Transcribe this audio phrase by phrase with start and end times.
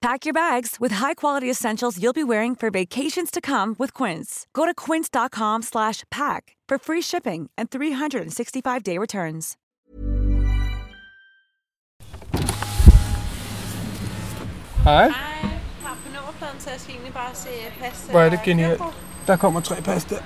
[0.00, 4.46] Pack your bags with high-quality essentials you'll be wearing for vacations to come with Quince.
[4.54, 9.58] Go to quince.com slash pack for free shipping and 365-day returns.
[14.84, 15.12] Hej, Hej,
[15.82, 17.48] har på nummerpladen, så jeg skal egentlig bare se
[17.80, 18.06] pas.
[18.10, 18.82] hvor er det genialt.
[19.26, 20.18] Der kommer tre pas der.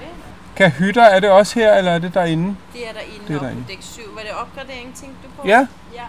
[0.56, 2.56] Kan hytter, er det også her, eller er det derinde?
[2.72, 3.62] Det er derinde, Det er er derinde.
[3.62, 4.02] på dæk 7.
[4.14, 5.48] Var det opgradering, tænkte du på?
[5.48, 6.04] Ja, Ja,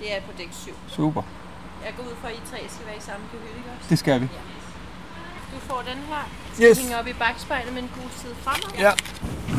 [0.00, 0.70] det er på dæk 7.
[0.88, 1.22] super.
[1.86, 3.86] Jeg går ud fra, at I tre skal være i samme kahyt, ikke også?
[3.92, 4.28] Det skal vi.
[5.54, 6.24] Du får den her.
[6.64, 6.78] Yes.
[6.82, 8.70] Hænger op i bagspejlet med en gul side fremad.
[8.86, 8.92] Ja.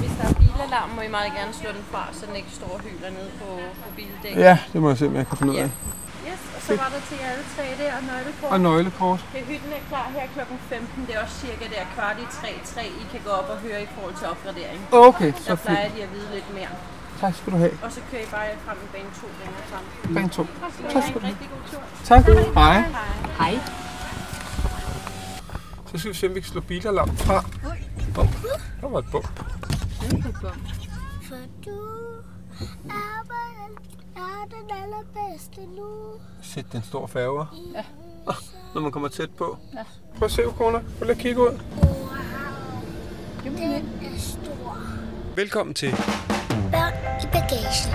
[0.01, 2.71] Hvis der er bilalarm, må I meget gerne slå den fra, så den ikke står
[2.77, 3.49] og hyler nede på,
[3.83, 4.41] på bildækket.
[4.47, 5.69] Ja, det må jeg se, om jeg kan finde ud af.
[6.29, 8.51] Yes, og så var der til jer alle tre der, og nøglekort.
[8.53, 9.19] Og nøglekort.
[9.33, 10.39] Kahytten er klar her kl.
[10.69, 11.05] 15.
[11.07, 12.27] Det er også cirka der kvart i
[12.79, 14.79] 3-3, I kan gå op og høre i forhold til opgradering.
[14.91, 15.97] Okay, så Der plejer fint.
[15.97, 16.73] de at vide lidt mere.
[17.19, 17.71] Tak skal du have.
[17.83, 20.13] Og så kører I bare frem i bane 2 længere frem.
[20.13, 20.41] Bane to.
[20.41, 21.81] Og så Tak have skal en du rigtig god tur.
[22.05, 22.25] Tak.
[22.53, 22.81] Hej.
[23.37, 23.59] Hej.
[25.91, 27.37] Så skal vi se, om vi kan slå bilalarm fra.
[28.19, 28.27] Oh,
[28.81, 29.27] der var et bump.
[31.27, 31.79] For du
[32.89, 33.77] er, vel-
[34.15, 35.87] er den allerbedste nu.
[36.41, 37.45] Sæt den store færger.
[37.75, 37.83] Ja.
[38.73, 39.57] Når man kommer tæt på.
[39.73, 39.79] Ja.
[40.17, 40.77] Prøv at se, Kona.
[40.79, 41.59] Prøv lige at kigge ud.
[43.43, 43.57] Den
[44.01, 44.77] er stor.
[45.35, 45.91] Velkommen til,
[47.31, 47.91] bagagen.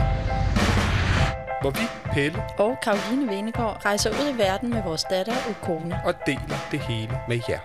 [1.63, 6.01] hvor vi, Pelle, og Karoline Venegård rejser ud i verden med vores datter Ukona.
[6.05, 7.61] og deler det hele med jer.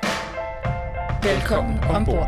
[1.24, 2.28] Velkommen ombord.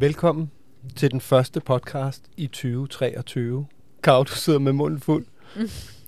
[0.00, 0.50] Velkommen
[0.96, 3.66] til den første podcast i 2023.
[4.02, 5.26] Kav, du sidder med munden fuld.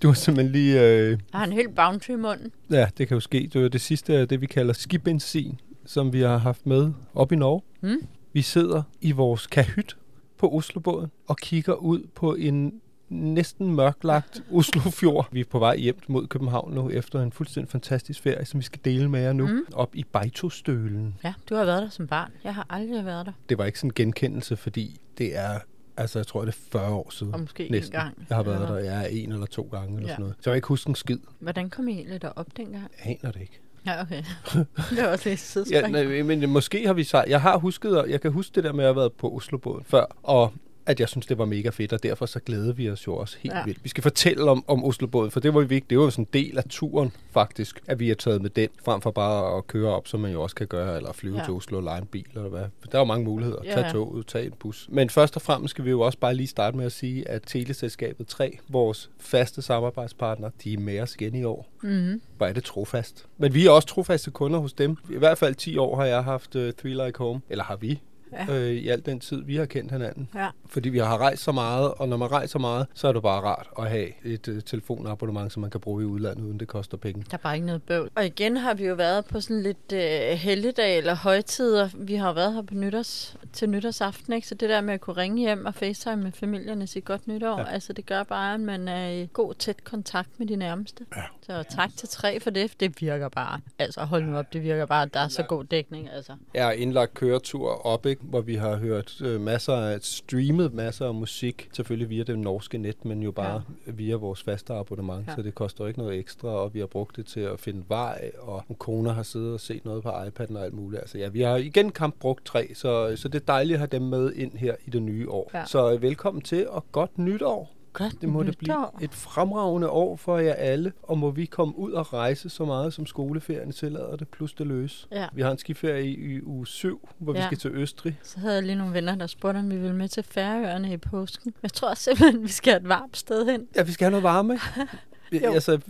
[0.02, 0.80] Du har simpelthen lige...
[0.82, 2.52] Øh, Jeg har en helt bounty i munden.
[2.70, 3.50] ja, det kan jo ske.
[3.52, 7.32] Det er det sidste af det, vi kalder skibenzin, som vi har haft med op
[7.32, 7.62] i Norge.
[7.80, 7.96] Mm.
[8.32, 9.96] Vi sidder i vores kahyt
[10.38, 15.28] på Oslobåden og kigger ud på en næsten mørklagt Oslofjord.
[15.32, 18.64] Vi er på vej hjem mod København nu, efter en fuldstændig fantastisk ferie, som vi
[18.64, 19.46] skal dele med jer nu.
[19.46, 19.64] Mm.
[19.72, 21.14] Op i Beitostølen.
[21.24, 22.30] Ja, du har været der som barn.
[22.44, 23.32] Jeg har aldrig været der.
[23.48, 25.58] Det var ikke sådan en genkendelse, fordi det er,
[25.96, 27.34] altså jeg tror, det er 40 år siden.
[27.34, 27.96] Og måske Næsten.
[27.96, 28.26] en gang.
[28.28, 30.12] Jeg har været eller der, er en eller to gange eller Ja.
[30.14, 30.36] sådan noget.
[30.40, 31.18] Så jeg kan ikke huske en skid.
[31.40, 32.90] Hvordan kom I egentlig derop dengang?
[33.04, 33.60] Jeg aner det ikke.
[33.86, 34.22] Ja, okay.
[34.90, 35.92] det var også lidt Ja, sidespring.
[35.92, 38.72] nej, men måske har vi sagt, jeg har husket, og jeg kan huske det der
[38.72, 40.52] med at have været på Oslobåden før, og
[40.86, 43.36] at jeg synes, det var mega fedt, og derfor så glæder vi os jo også
[43.40, 43.64] helt ja.
[43.64, 43.84] Vildt.
[43.84, 45.90] Vi skal fortælle om, om Oslobåden, for det var jo vigtigt.
[45.90, 48.68] Det var jo sådan en del af turen, faktisk, at vi er taget med den,
[48.84, 51.44] frem for bare at køre op, som man jo også kan gøre, eller flyve ja.
[51.44, 52.60] Til Oslo og lege en bil, eller hvad.
[52.60, 53.58] Der er jo mange muligheder.
[53.64, 54.88] Ja, Tag toget, tag en bus.
[54.90, 57.42] Men først og fremmest skal vi jo også bare lige starte med at sige, at
[57.46, 61.68] Teleselskabet 3, vores faste samarbejdspartner, de er med os igen i år.
[61.82, 62.22] Mm-hmm.
[62.36, 63.26] Hvor er det trofast.
[63.38, 64.96] Men vi er også trofaste kunder hos dem.
[65.10, 67.40] I hvert fald 10 år har jeg haft uh, Three Like Home.
[67.50, 68.00] Eller har vi.
[68.32, 68.54] Ja.
[68.54, 70.28] Øh, I al den tid, vi har kendt hinanden.
[70.34, 70.48] Ja.
[70.66, 73.40] Fordi vi har rejst så meget, og når man rejser meget, så er det bare
[73.40, 76.96] rart at have et uh, telefonabonnement, som man kan bruge i udlandet, uden det koster
[76.96, 77.24] penge.
[77.30, 78.10] Der er bare ikke noget bøvl.
[78.14, 81.88] Og igen har vi jo været på sådan lidt øh, helligdag eller højtider.
[81.94, 84.48] Vi har jo været her på nytårs, til nytårsaften, ikke?
[84.48, 87.28] Så det der med at kunne ringe hjem og facetime med familien og sige godt
[87.28, 87.66] nytår, ja.
[87.66, 91.06] altså det gør bare, at man er i god tæt kontakt med de nærmeste.
[91.16, 91.22] Ja.
[91.50, 92.80] Så tak til tre for det.
[92.80, 93.60] Det virker bare.
[93.78, 96.10] Altså hold nu op, det virker bare, at der er så god dækning.
[96.10, 96.32] Altså.
[96.56, 98.22] Har indlagt køretur op, ikke?
[98.24, 102.78] hvor vi har hørt øh, masser af, streamet masser af musik, selvfølgelig via det norske
[102.78, 103.92] net, men jo bare ja.
[103.92, 105.30] via vores faste abonnement, ja.
[105.30, 105.36] Ja.
[105.36, 108.30] så det koster ikke noget ekstra, og vi har brugt det til at finde vej,
[108.38, 111.00] og min kone har siddet og set noget på iPad'en og alt muligt.
[111.00, 113.88] Altså ja, vi har igen kamp brugt tre, så, så det er dejligt at have
[113.92, 115.50] dem med ind her i det nye år.
[115.54, 115.64] Ja.
[115.64, 117.79] Så øh, velkommen til, og godt nytår!
[117.92, 121.78] Godt Det må det blive et fremragende år for jer alle, og må vi komme
[121.78, 125.08] ud og rejse så meget, som skoleferien tillader det, plus det løs.
[125.12, 125.26] Ja.
[125.32, 127.38] Vi har en skiferie i, i uge 7, hvor ja.
[127.38, 128.18] vi skal til Østrig.
[128.22, 130.96] Så havde jeg lige nogle venner, der spurgte, om vi ville med til Færøerne i
[130.96, 131.54] påsken.
[131.62, 133.66] Jeg tror simpelthen, vi skal et varmt sted hen.
[133.76, 134.58] Ja, vi skal have noget varme.
[135.32, 135.52] Jo.
[135.52, 135.80] altså,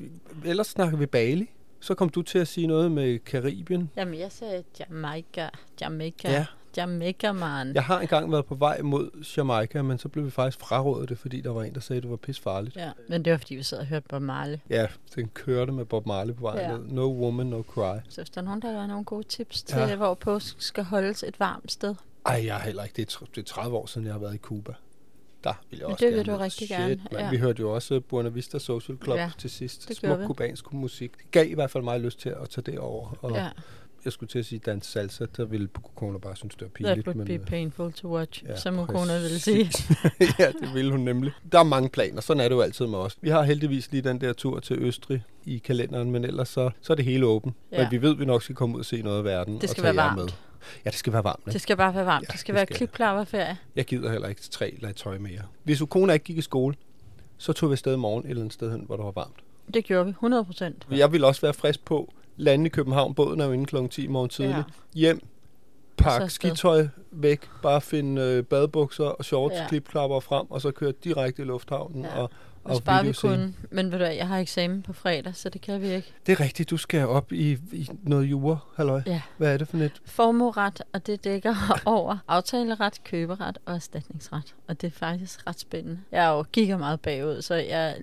[0.44, 1.50] ellers snakker vi Bali.
[1.80, 3.90] Så kom du til at sige noget med Karibien.
[3.96, 5.48] Jamen, jeg sagde Jamaica.
[5.80, 6.32] Jamaica.
[6.32, 6.46] Ja.
[6.76, 7.74] Jamaica, man.
[7.74, 11.18] Jeg har engang været på vej mod Jamaica, men så blev vi faktisk frarådet det,
[11.18, 12.76] fordi der var en, der sagde, at det var pisfarligt.
[12.76, 14.58] Ja, men det var, fordi vi sad og hørte Bob Marley.
[14.70, 16.68] Ja, den kørte med Bob Marley på vej Ja.
[16.76, 16.84] ned.
[16.88, 17.96] No woman, no cry.
[18.08, 19.96] Så hvis der er nogen, der har nogle gode tips til, Ja.
[19.96, 21.94] hvor påsk skal holdes et varmt sted.
[22.26, 22.96] Ej, jeg er heller ikke.
[22.96, 24.72] Det er, det er 30 år siden, jeg har været i Cuba.
[25.44, 27.20] Der vil jeg Men også det vil gerne du rigtig Shit, gerne, Man.
[27.24, 27.30] ja.
[27.30, 29.88] Vi hørte jo også Buena Vista Social Club Ja, til sidst.
[29.88, 30.26] det Smuk vi.
[30.26, 31.12] kubansk musik.
[31.18, 33.48] Det gav i hvert fald mig lyst til at tage det over og Ja.
[34.04, 36.96] Jeg skulle til at sige dans salsa, så ville Kokona bare synes, det var That
[37.04, 37.08] pinligt.
[37.08, 39.70] would be øh, painful to watch, ja, som Okona ville sige.
[40.38, 41.32] ja, det ville hun nemlig.
[41.52, 43.16] Der er mange planer, sådan er det jo altid med os.
[43.20, 46.92] Vi har heldigvis lige den der tur til Østrig i kalenderen, men ellers så, så
[46.92, 47.54] er det hele åbent.
[47.72, 47.82] Ja.
[47.82, 49.54] Men vi ved, at vi nok skal komme ud og se noget af verden.
[49.54, 50.18] Det og skal tage være varmt.
[50.20, 50.28] Med.
[50.84, 51.44] Ja, det skal være varmt.
[51.44, 51.60] Det ikke?
[51.60, 52.26] skal bare være varmt.
[52.28, 52.78] Ja, det skal det være skal det.
[52.78, 53.56] klipklapperferie.
[53.76, 55.42] Jeg gider heller ikke tre lag tøj mere.
[55.62, 56.74] Hvis Ukona ikke gik i skole,
[57.38, 59.34] så tog vi afsted i morgen et eller andet sted hen, hvor det var varmt.
[59.74, 60.86] Det gjorde vi, 100 procent.
[60.90, 62.12] Jeg ville også være frisk på.
[62.40, 63.76] Lande i København, båden er jo inde kl.
[63.90, 64.56] 10 i morgen tidligt.
[64.56, 64.62] Ja.
[64.94, 66.28] Hjem, Så pak afsted.
[66.50, 69.54] skitøj væk, bare finde øh, badebukser og shorts.
[69.54, 69.66] Ja.
[69.68, 72.16] klipklapper frem, og så køre direkte i lufthavnen Ja.
[72.22, 72.30] og,
[72.64, 73.54] og bare vi kunne.
[73.70, 76.12] Men ved du jeg har eksamen på fredag, så det kan vi ikke.
[76.26, 79.02] Det er rigtigt, du skal op i, i noget jura, halløj.
[79.06, 79.20] Ja.
[79.36, 79.92] Hvad er det for net?
[80.04, 81.54] Formueret, og det dækker
[81.84, 84.54] over aftaleret, køberet og erstatningsret.
[84.68, 85.98] Og det er faktisk ret spændende.
[86.12, 87.94] Jeg er jo giga meget bagud, så jeg er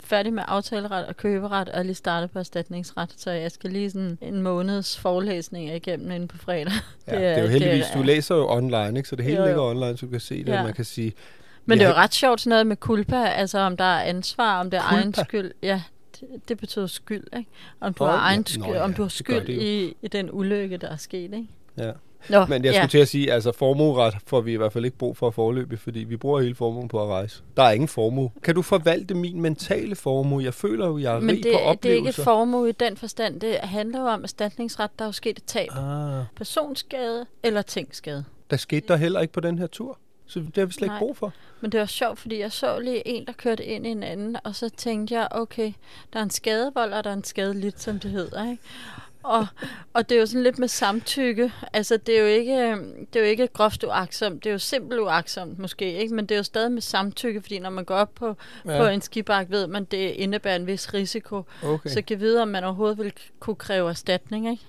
[0.00, 3.14] færdig med aftaleret og køberet, og er lige startet på erstatningsret.
[3.16, 6.72] Så jeg skal lige sådan en måneds forelæsninger igennem inden på fredag.
[7.06, 9.08] Ja, det, er, det er jo heldigvis, du læser jo online, ikke?
[9.08, 9.46] så det hele Jo, jo.
[9.48, 10.52] ligger online, så du kan se det.
[10.52, 10.58] Ja.
[10.58, 11.12] og man kan sige,
[11.66, 12.02] Men det er jo Ja.
[12.02, 15.14] ret sjovt sådan noget med culpa, altså om der er ansvar, om det er egen
[15.14, 15.50] skyld.
[15.62, 15.82] Ja,
[16.20, 17.50] det, det betyder skyld, ikke?
[17.80, 18.22] Om du Åh, har ja.
[18.22, 21.22] egen Nå, skyld, ja, om du har skyld i, i den ulykke, der er sket,
[21.34, 21.46] ikke?
[21.78, 21.90] ja.
[22.28, 22.80] Nå, Men jeg ja.
[22.80, 25.78] skulle til at sige, altså formueret får vi i hvert fald ikke brug for forløbig,
[25.78, 27.42] fordi vi bruger hele formuen på at rejse.
[27.56, 28.30] Der er ingen formue.
[28.42, 30.44] Kan du forvalte min mentale formue?
[30.44, 32.08] Jeg føler jo, jeg er Men rig det, på det er oplevelser.
[32.08, 33.40] ikke formue i den forstand.
[33.40, 34.90] Det handler jo om erstatningsret.
[34.98, 35.68] Der er jo sket et tab.
[35.76, 38.24] Ah, Personskade eller tingskade.
[38.50, 39.98] der skete der heller ikke på den her tur.
[40.26, 40.98] Så det har vi slet ikke Nej.
[40.98, 41.32] brug for.
[41.60, 44.36] Men det var sjovt, fordi jeg så lige en, der kørte ind i en anden,
[44.44, 45.72] og så tænkte jeg, okay,
[46.12, 48.62] der er en skadevold, og der er en skadeligt, som det hedder, ikke?
[49.22, 49.46] Og,
[49.92, 51.52] og det er jo sådan lidt med samtykke.
[51.72, 52.76] Altså, det er jo ikke,
[53.12, 54.44] det er jo ikke groft uaksomt.
[54.44, 56.14] Det er jo simpelt uaksomt måske, ikke?
[56.14, 58.36] Men det er jo stadig med samtykke, fordi når man går op på,
[58.66, 58.78] ja.
[58.78, 61.42] på en skibak, ved man, det indebærer en vis risiko.
[61.62, 61.90] Okay.
[61.90, 64.62] Så kan vide, om man overhovedet vil kunne kræve erstatning, ikke?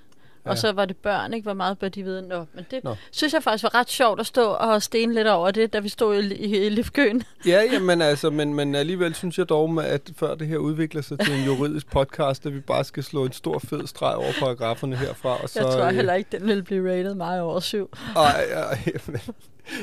[0.45, 0.49] Ja.
[0.51, 1.45] Og så var det børn, ikke?
[1.45, 2.21] Hvor meget bør de vide?
[2.21, 2.95] Nå, men det Nå.
[3.11, 5.89] Synes jeg faktisk var ret sjovt at stå og stene lidt over det, da vi
[5.89, 7.23] stod i, i, i Livkøen.
[7.45, 11.19] Ja, jamen altså, men, men alligevel synes jeg dog, at før det her udvikler sig
[11.19, 14.95] til en juridisk podcast, at vi bare skal slå en stor fed streg over paragraferne
[14.95, 15.41] herfra.
[15.43, 17.89] Og så, Jeg tror øh, heller ikke, den vil blive rated meget over syv.
[18.15, 18.77] Ej, ej,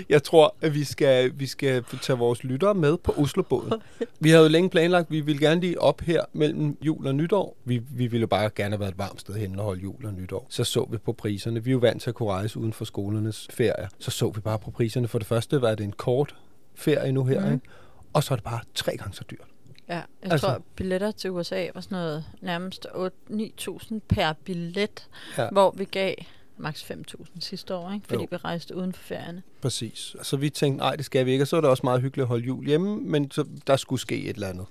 [0.08, 3.72] jeg tror, at vi skal, vi skal tage vores lyttere med på Oslobåden.
[4.20, 7.56] Vi havde jo længe planlagt, vi ville gerne lige op her mellem jul og nytår.
[7.64, 10.12] Vi, vi ville bare gerne have været et varmt sted hen og holde jul og
[10.14, 10.46] nytår.
[10.50, 11.64] Så så vi på priserne.
[11.64, 13.88] Vi er jo vant til at kunne rejse uden for skolernes ferie.
[13.98, 15.08] Så så vi bare på priserne.
[15.08, 16.36] For det første var det en kort
[16.74, 17.52] ferie nu her, mm.
[17.52, 17.66] ikke?
[18.12, 19.46] Og så er det bare tre gange så dyrt.
[19.88, 22.86] Ja, jeg Altså- tror, billetter til USA var sådan noget nærmest
[23.30, 25.48] 8-9.000 per billet, ja.
[25.52, 26.14] hvor vi gav
[26.60, 28.06] maks 5.000 sidste år, ikke?
[28.08, 28.28] fordi Jo.
[28.30, 29.42] vi rejste uden for ferierne.
[29.62, 30.16] Præcis.
[30.22, 31.44] Så vi tænkte, nej, det skal vi ikke.
[31.44, 34.00] Og så er det også meget hyggeligt at holde jul hjemme, men så, der skulle
[34.00, 34.66] ske et eller andet.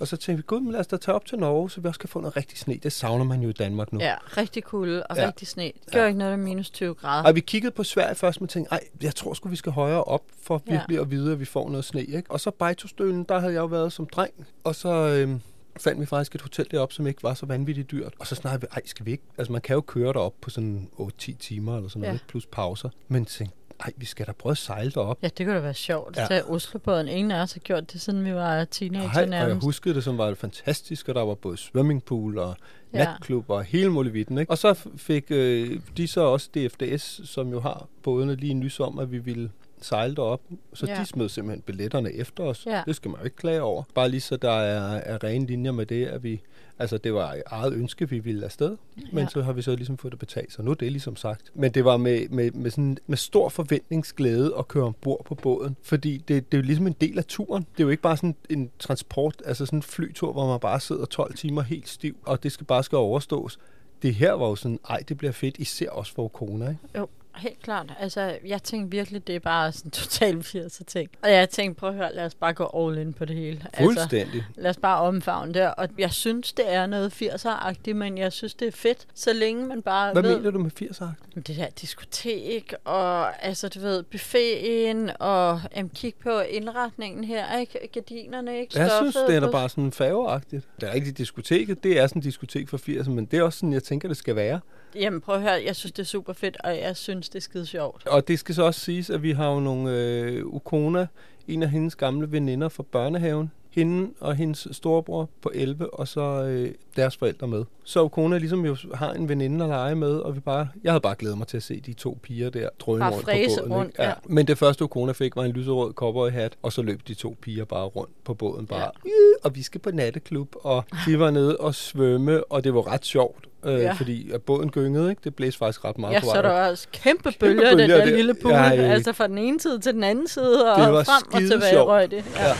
[0.00, 1.88] Og så tænkte vi, gud, men lad os da tage op til Norge, så vi
[1.88, 2.78] også kan få noget rigtig sne.
[2.82, 3.98] Det savner man jo i Danmark nu.
[4.00, 5.22] Ja, rigtig kulde og Ja.
[5.22, 5.28] ja.
[5.28, 5.62] rigtig sne.
[5.64, 6.02] Det gjorde Ja.
[6.02, 6.06] ja.
[6.06, 7.28] ikke noget med minus 20 grader.
[7.28, 10.04] Og vi kiggede på Sverige først, men tænkte, ej, jeg tror sgu, vi skal højere
[10.04, 10.72] op, for Ja.
[10.72, 12.04] virkelig at vide, at vi får noget sne.
[12.04, 12.30] Ikke?
[12.30, 14.32] Og så Bejtostølen, der havde jeg jo været som dreng,
[14.64, 15.40] og så øhm,
[15.76, 18.14] fandt vi faktisk et hotel deroppe, som ikke var så vanvittigt dyrt.
[18.18, 19.24] Og så snakkede vi, ej, skal vi ikke?
[19.38, 22.08] Altså, man kan jo køre derop på sådan 8-10 timer eller sådan Ja.
[22.08, 22.88] noget, plus pauser.
[23.08, 25.18] Men tænkte, ej, vi skal da prøve at sejle derop.
[25.22, 26.26] Ja, det kunne da være sjovt Ja.
[26.26, 27.08] tage Oslobåden.
[27.08, 29.64] Ingen af os har gjort det, siden vi var teenager Ej, og jeg nærmest.
[29.64, 32.56] huskede det, som var fantastisk, og der var både swimmingpool og
[32.94, 33.04] Ja.
[33.04, 34.38] natklub og hele muligheden.
[34.38, 34.50] Ikke?
[34.52, 38.98] Og så fik øh, de så også DFDS, som jo har bådene lige nys om,
[38.98, 39.50] at vi ville
[39.82, 40.40] sejle derop.
[40.74, 41.00] Så ja.
[41.00, 42.66] De smed simpelthen billetterne efter os.
[42.66, 42.82] Ja.
[42.86, 43.82] Det skal man jo ikke klage over.
[43.94, 46.40] Bare lige så der er, er rene linjer med det, at vi...
[46.78, 48.76] Altså, det var eget ønske, vi ville afsted,
[49.12, 49.28] men Ja.
[49.28, 51.50] så har vi så ligesom fået det betalt, så nu er det ligesom sagt.
[51.54, 55.76] Men det var med, med, med, sådan, med stor forventningsglæde at køre ombord på båden,
[55.82, 57.62] fordi det, det er jo ligesom en del af turen.
[57.72, 60.80] Det er jo ikke bare sådan en transport, altså sådan en flytur, hvor man bare
[60.80, 63.58] sidder 12 timer helt stiv, og det skal bare skal overstås.
[64.02, 66.80] Det her var jo sådan, ej, det bliver fedt, især også for corona, ikke?
[66.98, 67.92] Jo, helt klart.
[67.98, 71.10] Altså, jeg tænkte virkelig, det er bare sådan total 80 ting.
[71.22, 73.66] Og jeg tænkte, prøv at høre, lad os bare gå all in på det hele.
[73.72, 74.44] Altså, Fuldstændig.
[74.56, 75.74] lad os bare omfavne det.
[75.74, 79.66] Og jeg synes, det er noget 80'er-agtigt, men jeg synes, det er fedt, så længe
[79.66, 80.36] man bare Hvad ved...
[80.36, 81.02] mener du med 80
[81.36, 87.88] Det der diskotek, og altså, du ved, buffeten, og jamen, kig på indretningen her, ikke?
[87.92, 88.78] Gardinerne, ikke?
[88.78, 90.64] Jeg synes, Stoffet det er da bare sådan faveagtigt.
[90.80, 93.58] Det er rigtigt diskoteket, det er sådan en diskotek for 80'erne, men det er også
[93.58, 94.60] sådan, jeg tænker, det skal være.
[94.94, 97.40] Jamen, prøv at høre, jeg synes, det er super fedt, og jeg synes, det er
[97.42, 98.06] skide sjovt.
[98.06, 101.06] Og det skal så også siges, at vi har jo nogle øh, Ukona,
[101.48, 103.50] en af hendes gamle veninder fra børnehaven.
[103.70, 107.64] Hende og hendes storebror på 11, og så øh, deres forældre med.
[107.84, 111.00] Så Ukona ligesom jo har en veninde at lege med, og vi bare, jeg havde
[111.00, 113.30] bare glædet mig til at se de to piger der drøne rundt på
[113.60, 113.72] båden.
[113.72, 114.02] rundt, ikke?
[114.02, 114.12] ja.
[114.24, 117.64] Men det første Ukona fik var en lyserød cowboyhat, og så løb de to piger
[117.64, 118.66] bare rundt på båden.
[118.66, 118.84] Bare, Ja.
[119.04, 119.10] ja.
[119.44, 123.04] og vi skal på natteklub, og de var nede og svømme, og det var ret
[123.04, 123.44] sjovt.
[123.64, 123.78] Øh, Ja.
[123.78, 123.92] ja.
[123.92, 125.20] fordi at båden gyngede, ikke?
[125.24, 126.42] Det blæste faktisk ret meget Ja, på så vej.
[126.42, 128.16] der var også kæmpe Kæmpe bølger den bølger der der.
[128.16, 128.52] lille pool.
[128.52, 128.82] Ja, Ja, ja.
[128.92, 131.70] Altså fra den ene side til den anden side, og Det var frem og tilbage
[131.72, 131.88] sjovt.
[131.88, 132.24] røg det.
[132.36, 132.46] Ja.
[132.46, 132.54] Ja.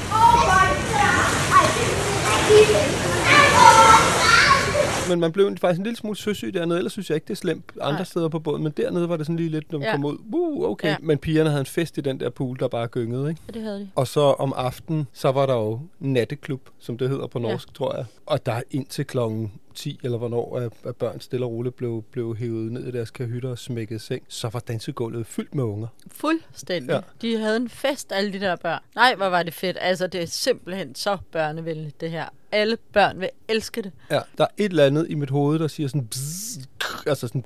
[5.09, 7.37] Men man blev faktisk en lille smule søsyg dernede, ellers synes jeg ikke, det er
[7.37, 8.05] slemt andre Nej.
[8.05, 8.63] Steder på båden.
[8.63, 9.91] Men dernede var det sådan lige lidt, når man Ja.
[9.91, 9.97] ja.
[9.97, 10.87] kom ud, uh, okay.
[10.89, 10.91] Ja.
[10.93, 10.97] Ja.
[11.01, 13.41] Men pigerne havde en fest i den der pool, der bare gyngede, ikke?
[13.49, 13.89] ja, det havde de.
[13.95, 17.49] Og så om aftenen, så var der jo natteklub, som det hedder på Ja.
[17.49, 17.73] norsk, ja.
[17.75, 18.05] tror jeg.
[18.27, 22.37] Og der indtil klokken 10, eller hvornår at, at børn stille og roligt blev, blev
[22.37, 25.89] hævet ned i deres kahytter og smækket i seng, så var dansegulvet fyldt med unger.
[26.13, 26.93] Fuldstændig.
[26.93, 27.01] Ja.
[27.23, 28.81] De havde en fest, alle de der børn.
[28.95, 29.77] Nej, hvor var det fedt.
[29.81, 32.25] Altså, det er simpelthen så børnevenligt, det her.
[32.53, 33.93] Alle børn vil elske det.
[34.11, 36.07] Ja, der er et eller andet i mit hoved, der siger sådan...
[36.07, 36.59] Bzz,
[37.07, 37.45] altså sådan...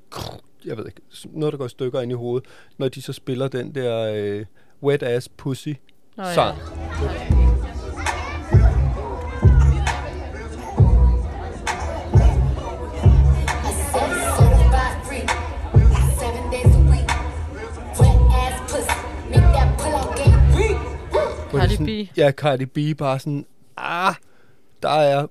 [0.65, 1.01] Jeg ved ikke,
[1.33, 2.49] noget, der går i stykker ind i hovedet,
[2.79, 4.45] når de så spiller den der øh,
[4.83, 5.69] Wet Ass Pussy
[6.17, 7.34] Nå, ja.
[21.65, 22.19] Cardi det sådan, B.
[22.19, 23.47] Ja, Cardi B bare sådan...
[23.77, 24.15] Ah,
[24.83, 25.27] der er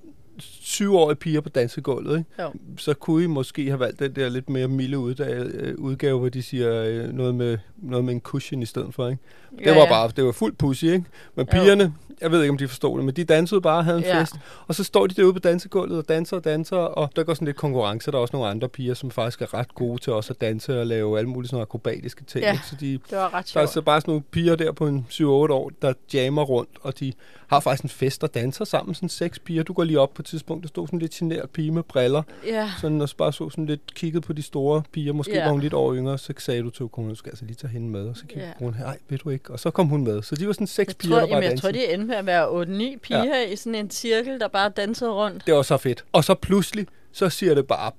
[0.74, 2.42] syvårige piger på dansegulvet, ikke?
[2.42, 2.50] Jo.
[2.78, 6.28] Så kunne I måske have valgt den der lidt mere milde udgave, øh, udgave hvor
[6.28, 9.22] de siger øh, noget med, noget med en cushion i stedet for, ikke?
[9.58, 9.88] Det Ja, var ja.
[9.88, 11.04] bare, det var fuld pussy, ikke?
[11.34, 11.50] Men Jo.
[11.62, 14.04] pigerne, jeg ved ikke, om de forstod det, men de dansede bare og havde en
[14.04, 14.20] Ja.
[14.20, 14.34] fest.
[14.66, 17.46] Og så står de derude på dansegulvet og danser og danser, og der går sådan
[17.46, 18.10] lidt konkurrence.
[18.10, 20.80] Der er også nogle andre piger, som faktisk er ret gode til også at danse
[20.80, 22.44] og lave alle mulige sådan akrobatiske ting.
[22.44, 22.52] Ja.
[22.52, 22.64] Ikke?
[22.66, 23.68] Så de, Det var ret der er sjovt.
[23.70, 27.12] så bare sådan nogle piger der på en 7-8 år, der jammer rundt, og de
[27.46, 29.62] har faktisk en fest og danser sammen, sådan seks piger.
[29.62, 32.22] Du går lige op på et tidspunkt, der stod sådan lidt generet pige med briller,
[32.46, 32.70] Ja.
[32.80, 35.12] sådan, og så bare så sådan lidt kigget på de store piger.
[35.12, 35.44] Måske Ja.
[35.44, 37.70] var hun lidt over yngre, så sagde du til konen, du skal altså lige tage
[37.70, 38.64] hende med, og så kiggede Ja.
[38.64, 39.50] hun, nej, ved du ikke.
[39.50, 40.22] Og så kom hun med.
[40.22, 42.06] Så de var sådan seks Jeg piger, tror, der bare jamen, jeg tror, de endte
[42.06, 43.42] med at være 8-9 piger ja.
[43.52, 45.46] i sådan en cirkel, der bare dansede rundt.
[45.46, 46.04] Det var så fedt.
[46.12, 47.92] Og så pludselig, så siger det bare,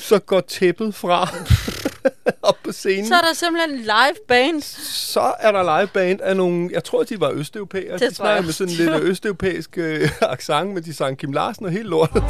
[0.00, 1.28] så går tæppet fra
[2.42, 3.06] op på scenen.
[3.06, 4.62] Så er der simpelthen live band.
[4.62, 7.98] så er der liveband af nogle, jeg tror, de var østeuropæere.
[7.98, 8.82] Det de snakker med sådan også.
[8.82, 12.22] lidt østeuropæisk øh, accent, men de sang Kim Larsen og helt lortet.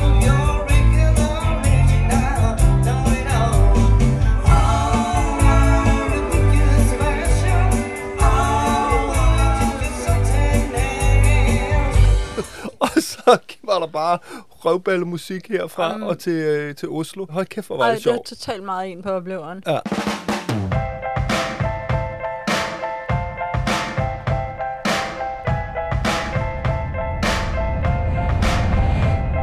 [12.80, 14.18] og så var der bare
[14.66, 16.02] røvballemusik herfra Um.
[16.02, 17.26] og til, øh, til Oslo.
[17.30, 18.26] Hold kæft, hvor var Ej, det det er sjovt.
[18.26, 19.62] totalt meget en på opleveren.
[19.66, 19.78] Ja.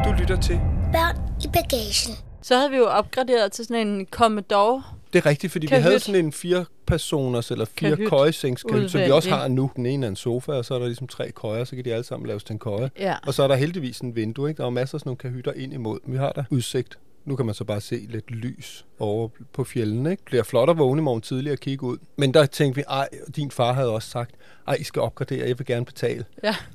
[0.04, 0.60] Du lytter til.
[0.92, 2.14] Børn i bagagen.
[2.42, 4.82] Så havde vi jo opgraderet til sådan en Commodore.
[5.14, 5.82] Det er rigtigt, fordi vi Kahyt.
[5.82, 8.10] havde sådan en fire personers eller fire Kahyt.
[8.10, 9.70] køjesengskahyt, som vi også har nu.
[9.76, 11.92] Den ene er en sofa, og så er der ligesom tre køjer, så kan de
[11.92, 12.90] alle sammen laves til en køje.
[12.98, 13.14] Ja.
[13.26, 14.58] Og så er der heldigvis en vindue, ikke?
[14.58, 15.98] Der er masser af sådan nogle kahytter ind imod.
[16.06, 16.98] Vi har der udsigt.
[17.24, 20.24] Nu kan man så bare se lidt lys over på fjellene, ikke?
[20.24, 21.98] Bliver flot at vågne i morgen tidlig og kigge ud.
[22.16, 24.34] Men der tænkte vi, ej, din far havde også sagt,
[24.68, 26.24] ej, I skal opgradere, jeg vil gerne betale.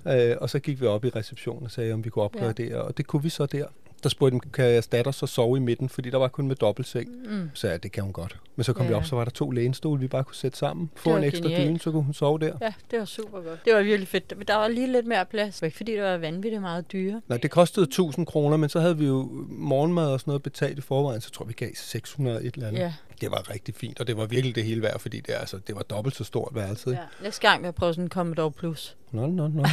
[0.05, 0.31] Ja.
[0.31, 2.79] Øh, og så gik vi op i receptionen og sagde, om vi kunne opgradere, ja.
[2.79, 3.65] og det kunne vi så der.
[4.03, 6.55] Der spurgte de, kan jeres datter så sove i midten, fordi der var kun med
[6.55, 7.09] dobbeltseng.
[7.25, 7.49] Mm.
[7.53, 8.37] Så ja, det kan hun godt.
[8.55, 8.89] Men så kom ja.
[8.89, 10.89] vi op, så var der to lænestole, vi bare kunne sætte sammen.
[10.95, 11.67] Få en ekstra genialt.
[11.67, 12.57] dyne, så kunne hun sove der.
[12.61, 13.65] Ja, det var super godt.
[13.65, 14.33] Det var virkelig fedt.
[14.47, 15.61] Der var lige lidt mere plads.
[15.61, 17.21] Ikke fordi, det var vanvittigt meget dyre.
[17.27, 20.77] Nej, det kostede 1000 kroner, men så havde vi jo morgenmad og sådan noget betalt
[20.77, 22.79] i forvejen, så tror vi gav 600 et eller andet.
[22.79, 22.93] Ja.
[23.21, 25.75] Det var rigtig fint, og det var virkelig det hele værd, fordi det, altså, det
[25.75, 26.89] var dobbelt så stort værelse.
[26.89, 26.97] ja.
[27.23, 28.95] Næste gang vil jeg prøve sådan en Commodore Plus.
[29.11, 29.65] Nå, nå, nå.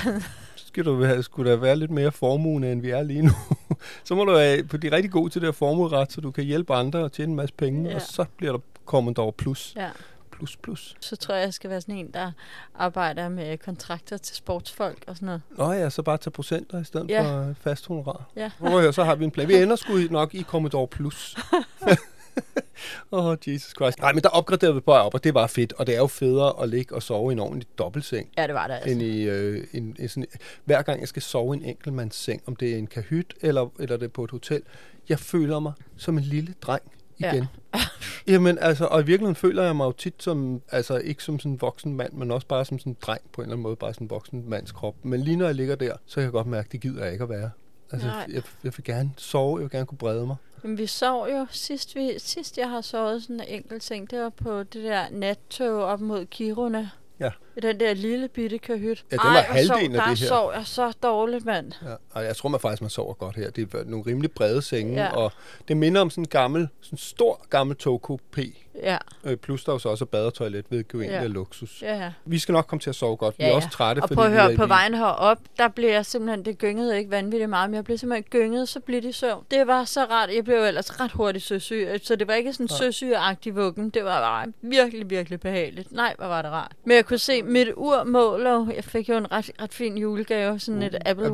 [0.56, 3.32] Så skal du være, skulle der være lidt mere formue, end vi er lige nu.
[4.04, 6.44] så må du være på de rigtig gode til det her formueret, så du kan
[6.44, 7.94] hjælpe andre og tjene en masse penge, Ja.
[7.94, 9.72] og så bliver der Commodore Plus.
[9.76, 9.88] Ja.
[10.30, 10.96] Plus, plus.
[11.00, 12.32] Så tror jeg, jeg skal være sådan en, der
[12.74, 15.42] arbejder med kontrakter til sportsfolk og sådan noget.
[15.58, 17.22] Nå ja, så bare tage procenter i stedet Ja.
[17.22, 18.24] for fast honorar.
[18.36, 18.50] Ja.
[18.58, 19.48] Prøv at høre, så har vi en plan.
[19.48, 21.36] Vi ender sgu nok i Commodore Plus.
[23.12, 23.98] Åh, oh, Jesus Christ.
[23.98, 25.72] Nej, men der opgraderede vi bare op, og det var fedt.
[25.72, 28.28] Og det er jo federe at ligge og sove i en ordentlig dobbeltseng.
[28.38, 28.90] Ja, det var det altså.
[28.90, 30.26] End i, øh, en, en sådan,
[30.64, 33.72] hver gang jeg skal sove i en enkeltmands seng, om det er en kahyt eller,
[33.78, 34.62] eller det er på et hotel,
[35.08, 36.82] jeg føler mig som en lille dreng
[37.20, 37.32] Ja.
[37.32, 37.46] igen.
[38.28, 41.52] Jamen, altså, og i virkeligheden føler jeg mig jo tit som, altså ikke som sådan
[41.52, 43.76] en voksen mand, men også bare som sådan en dreng på en eller anden måde,
[43.76, 44.94] bare sådan en voksen mands krop.
[45.02, 47.12] Men lige når jeg ligger der, så kan jeg godt mærke, at det gider jeg
[47.12, 47.50] ikke at være.
[47.92, 48.26] Altså, Nej.
[48.32, 50.36] jeg, jeg vil gerne sove, jeg vil gerne kunne brede mig.
[50.62, 54.20] Men vi sov jo sidst, vi, sidst jeg har sovet sådan en enkelt seng, det
[54.20, 56.90] var på det der nattog op mod Kiruna.
[57.20, 57.30] Ja.
[57.62, 59.04] Den der lille bitte kahyt.
[59.12, 60.26] Ja, den var Ej, hvor sov- halvdelen af det her.
[60.28, 61.72] sov jeg så dårligt, mand.
[61.84, 63.50] Ja, og jeg tror man faktisk, man sover godt her.
[63.50, 65.04] Det er nogle rimelig brede senge, Ja.
[65.04, 65.16] ja.
[65.16, 65.32] og
[65.68, 68.62] det minder om sådan en gammel, sådan en stor gammel togkupé.
[68.82, 71.24] Ja, Øh, plus der er så også er bad og toilet, ved jo egentlig Ja.
[71.24, 71.82] er luksus.
[71.82, 72.12] ja, ja.
[72.24, 73.38] Vi skal nok komme til at sove godt.
[73.38, 73.56] Vi Ja, er ja.
[73.56, 76.06] også trætte, Og fordi prøv at vi er høre, på vejen herop, der blev jeg
[76.06, 79.44] simpelthen, det gyngede ikke vanvittigt meget, men jeg blev simpelthen gynget så blidt i søvn.
[79.50, 80.30] Det var så rart.
[80.34, 83.90] Jeg blev ellers ret hurtigt søsyg, så det var ikke sådan søsygeagtig vuggen.
[83.90, 85.92] Det var bare virkelig, virkelig behageligt.
[85.92, 86.72] Nej, hvor var det rart.
[86.84, 90.58] Men jeg kunne se, mit ur måler, jeg fik jo en ret, ret fin julegave,
[90.58, 91.30] sådan et Apple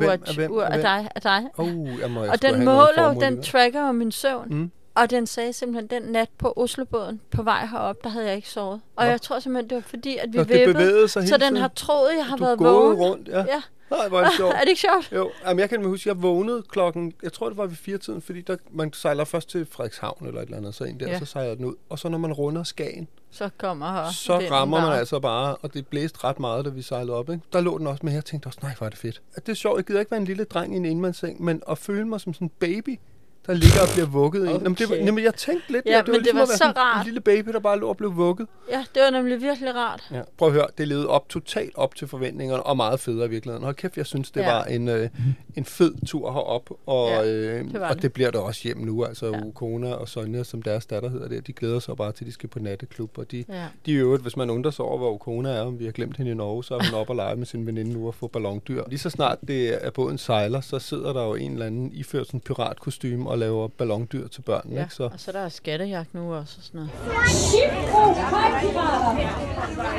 [0.49, 1.09] Uh, Af dig.
[1.15, 1.43] Af dig.
[1.57, 1.67] Oh,
[2.01, 4.47] jeg må, jeg Og den måler den tracker jo min søvn.
[4.49, 4.71] Mm.
[4.95, 8.49] Og den sagde simpelthen, den nat på Oslobåden, på vej herop, der havde jeg ikke
[8.49, 8.81] sovet.
[8.95, 9.09] Og Nå.
[9.11, 11.07] jeg tror simpelthen, det var fordi, at vi Nå, vippede.
[11.07, 11.57] sig Så den tiden.
[11.57, 12.97] har troet, jeg har Du været vågen.
[12.97, 13.37] rundt, ja.
[13.37, 13.61] Ja.
[13.91, 14.53] Nej, hvor er det sjovt.
[14.53, 15.11] Er det ikke sjovt?
[15.15, 17.97] Jo, jamen, jeg kan huske, at jeg vågnede klokken, jeg tror det var ved fire
[17.97, 21.07] tiden, fordi der, man sejler først til Frederikshavn eller et eller andet, så en der,
[21.07, 21.19] ja.
[21.19, 21.75] så sejler den ud.
[21.89, 24.11] Og så når man runder Skagen, Så kommer her.
[24.11, 24.99] så rammer man bare.
[24.99, 27.29] altså bare, og det blæste ret meget, da vi sejlede op.
[27.29, 27.43] Ikke?
[27.53, 29.21] Der lå den også med, jeg tænkte også, nej, hvor er det fedt.
[29.35, 31.61] At det er sjovt, jeg gider ikke være en lille dreng i en enmandsseng, men
[31.69, 32.99] at føle mig som sådan en baby,
[33.47, 34.41] der ligger og bliver vugget.
[34.43, 34.53] Okay.
[34.53, 36.77] Jamen, det var, jamen, jeg tænkte lidt, Ja, ja, men det ligesom var så sådan
[36.77, 36.99] rart.
[36.99, 38.47] En lille baby, der bare lå og blev vugget.
[38.71, 40.03] Ja, det var nemlig virkelig rart.
[40.11, 40.21] Ja.
[40.37, 43.63] Prøv at høre, det levede op totalt op til forventningerne, og meget federe i virkeligheden.
[43.63, 44.51] Hold kæft, jeg synes, det Ja.
[44.53, 45.09] var en, øh,
[45.55, 48.01] en fed tur herop, og, Ja, øh, det var og det.
[48.01, 49.03] det bliver der også hjem nu.
[49.05, 49.31] Altså, Ja.
[49.37, 49.43] ja.
[49.55, 52.31] Kona og Sonja, som deres datter hedder det, de glæder sig bare til, at de
[52.33, 53.65] skal på natteklub, og de, Ja.
[53.85, 56.17] de i øvrigt, hvis man undrer sig over, hvor Kona er, om vi har glemt
[56.17, 58.27] hende i Norge, så er hun oppe og lege med sin veninde nu og få
[58.27, 58.83] ballondyr.
[58.87, 62.27] Lige så snart det er båden sejler, så sidder der jo en eller anden iført
[62.27, 64.75] sådan en piratkostyme og laver ballondyr til børnene.
[64.75, 64.95] Ja, Ikke?
[64.95, 66.91] Så og så er der skattejagt nu også og sådan noget.
[67.27, 69.11] Skibsbro Højpirater.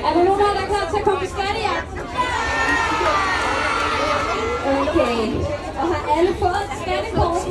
[0.06, 1.88] Er der nogen, der er klar til at komme på skattejagt?
[4.80, 5.22] Okay.
[5.80, 7.42] Og har alle fået et skattekort?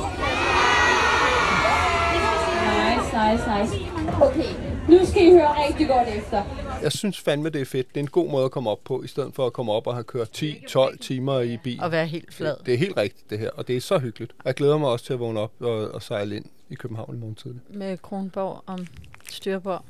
[2.79, 3.73] Nice, nice, nice.
[4.21, 6.43] Okay, nu skal I høre rigtig godt efter.
[6.81, 7.87] jeg synes fandme, det er fedt.
[7.89, 9.87] Det er en god måde at komme op på, i stedet for at komme op
[9.87, 11.81] og have kørt 10-12 timer i bil.
[11.81, 12.55] Og være helt flad.
[12.65, 13.49] Det, er helt rigtigt, det her.
[13.49, 14.33] Og det er så hyggeligt.
[14.45, 17.19] Jeg glæder mig også til at vågne op og, og sejle ind i København i
[17.19, 17.61] morgen tidlig.
[17.69, 18.87] Med Kronborg om
[19.29, 19.85] styrbord.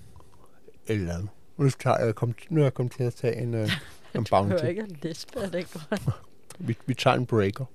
[0.88, 1.14] Eller.
[1.58, 3.62] Nu, tager jeg, kom, nu er jeg kommet til at tage en, øh,
[4.16, 4.50] en Du bounty.
[4.54, 6.02] behøver ikke at lispe, er det ikke godt?
[6.60, 7.66] Vi, vi tager en breaker.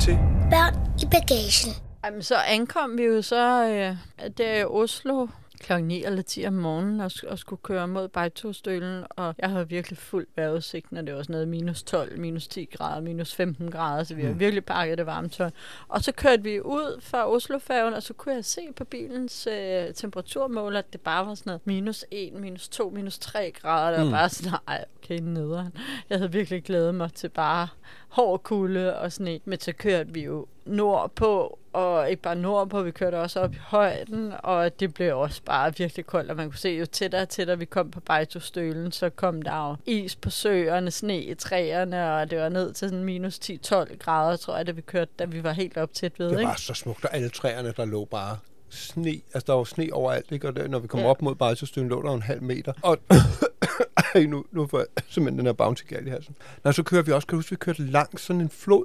[0.00, 0.18] Til
[0.50, 1.72] Børn i bagagen.
[2.04, 5.26] Jamen, så ankom vi jo så øh, der i Oslo
[5.60, 9.68] klokken 9 eller 10 om morgenen og, og skulle køre mod Bejtostølen, og jeg havde
[9.68, 13.70] virkelig fuld vejrudsigt, når det var sådan noget minus 12, minus 10 grader, minus 15
[13.70, 15.50] grader, så vi har virkelig pakket det varme tøj.
[15.88, 19.94] Og så kørte vi ud fra Oslofærgen, og så kunne jeg se på bilens øh,
[19.94, 23.90] temperaturmåler, at det bare var sådan noget minus 1, minus 2, minus 3 grader.
[23.90, 24.10] Det var Mm.
[24.12, 25.72] bare sådan, nej, okay, nederen.
[26.10, 27.68] Jeg havde virkelig glædet mig til bare
[28.08, 29.40] hård kulde og sne.
[29.44, 33.58] Men så kørte vi jo nordpå, og ikke bare nordpå, vi kørte også op i
[33.62, 37.28] højden, og det blev også bare virkelig koldt, og man kunne se jo tættere og
[37.28, 42.12] tættere vi kom på Bejtostølen, så kom der jo is på søerne, sne i træerne,
[42.14, 45.24] og det var ned til sådan minus 10-12 grader, tror jeg, da vi kørte, da
[45.24, 46.48] vi var helt op tæt ved, Det ikke?
[46.48, 48.38] var så smukt, og alle træerne, der lå bare
[48.70, 49.10] sne.
[49.34, 50.48] Altså, der var sne overalt, ikke?
[50.48, 51.06] Og der, når vi kom Ja.
[51.06, 52.72] op mod Bejsestøen, lå der en halv meter.
[52.82, 52.98] Og
[54.14, 56.36] Ej, nu, nu får jeg simpelthen den her bounty galt i halsen.
[56.64, 58.84] Nå, så kører vi også, kan du huske, vi kørte langs sådan en flod,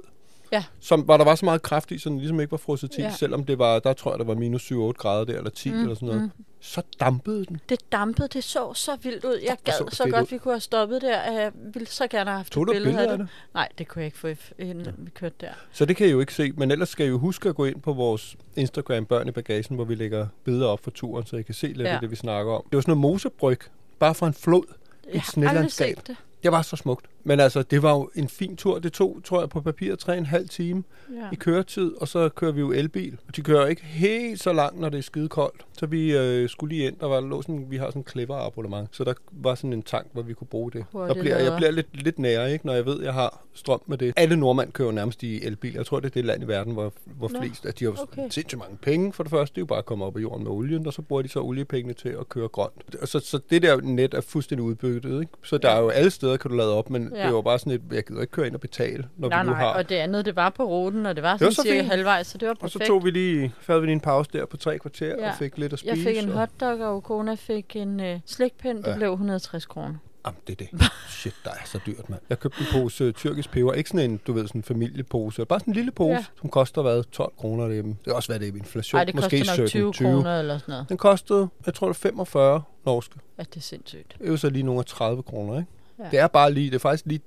[0.52, 0.64] Ja.
[0.80, 3.00] som, hvor der var så meget kraft i, så den ligesom ikke var frosset til,
[3.02, 3.08] Ja.
[3.08, 3.14] ja.
[3.14, 5.80] selvom det var, der tror jeg, der var minus 7-8 grader der, eller 10 mm,
[5.80, 6.22] eller sådan noget.
[6.22, 6.30] Mm.
[6.60, 7.60] Så dampede den.
[7.68, 9.38] Det dampede, det så så vildt ud.
[9.46, 10.26] Jeg gad så, så godt, ud.
[10.30, 11.32] vi kunne have stoppet der.
[11.32, 13.26] Jeg ville så gerne have haft Tog et billede, billede af det.
[13.26, 13.28] det?
[13.54, 14.28] Nej, det kunne jeg ikke få,
[14.58, 15.48] inden vi kørte der.
[15.72, 17.64] Så det kan I jo ikke se, men ellers skal I jo huske at gå
[17.64, 21.36] ind på vores Instagram Børn i Bagagen, hvor vi lægger billeder op for turen, så
[21.36, 21.84] I kan se lidt Ja.
[21.88, 21.94] ja.
[21.94, 22.62] af det, vi snakker om.
[22.70, 23.58] Det var sådan noget mosebryg,
[23.98, 24.64] bare fra en flod.
[25.12, 26.16] Jeg Et har aldrig set det.
[26.42, 27.06] Det var så smukt.
[27.24, 28.78] Men altså, det var jo en fin tur.
[28.78, 30.82] Det tog, tror jeg, på papir tre en halv time
[31.12, 31.28] Ja.
[31.32, 33.18] i køretid, og så kører vi jo elbil.
[33.28, 35.66] Og de kører ikke helt så langt, når det er skide koldt.
[35.78, 38.46] Så vi øh, skulle lige ind, der var lå sådan, vi har sådan en clever
[38.46, 40.84] abonnement, så der var sådan en tank, hvor vi kunne bruge det.
[40.92, 43.44] Hurtigt Og bliver, jeg bliver lidt, lidt nære, ikke, når jeg ved, at jeg har
[43.54, 44.14] strøm med det.
[44.16, 45.72] Alle nordmænd kører nærmest i elbil.
[45.72, 48.02] Jeg tror, det er det land i verden, hvor, hvor Nå, flest, at de har
[48.02, 48.22] okay.
[48.30, 49.12] sindssygt mange penge.
[49.12, 50.92] For det første, det er jo bare at komme op af jorden med olien, og
[50.92, 52.94] så bruger de så oliepengene til at køre grønt.
[53.02, 55.32] Og så, så det der net er fuldstændig udbygget, ikke?
[55.42, 57.26] Så der er jo alle steder, kan du lade op, men Ja.
[57.26, 59.46] det var bare sådan et, jeg gider ikke køre ind og betale, når Nej, vi
[59.46, 59.74] nu nej, har.
[59.74, 61.88] og det andet, det var på ruten, og det var var sådan så cirka fint.
[61.90, 62.88] halvvejs, så det var Og så perfekt.
[62.88, 65.28] tog vi lige, havde vi lige en pause der på tre kvarter, Ja.
[65.30, 65.94] og fik lidt at spise.
[65.94, 68.96] jeg fik en og- hotdog, og kone fik en øh, slikpind, det Ja.
[68.96, 69.94] blev 160 kroner.
[70.26, 70.82] Jamen, det er det.
[71.08, 72.20] Shit, der er så dyrt, mand.
[72.28, 73.72] Jeg købte en pose tyrkisk peber.
[73.72, 75.44] Ikke sådan en, du ved, sådan en familiepose.
[75.44, 76.24] Bare sådan en lille pose, Ja.
[76.40, 77.96] som koster, hvad, 12 kroner derhjemme.
[78.04, 78.98] Det er også, hvad det er inflation.
[78.98, 80.88] Nej, det Måske koster nok 17, 20 kroner eller sådan noget.
[80.88, 83.14] Den kostede, jeg tror, det er 45 norske.
[83.38, 84.14] Ja, det er sindssygt.
[84.18, 85.70] Det er jo så lige nogle af 30 kroner, ikke?
[85.98, 86.04] Ja.
[86.04, 86.10] Ja.
[86.10, 87.20] Det er bare lige, det er faktisk lige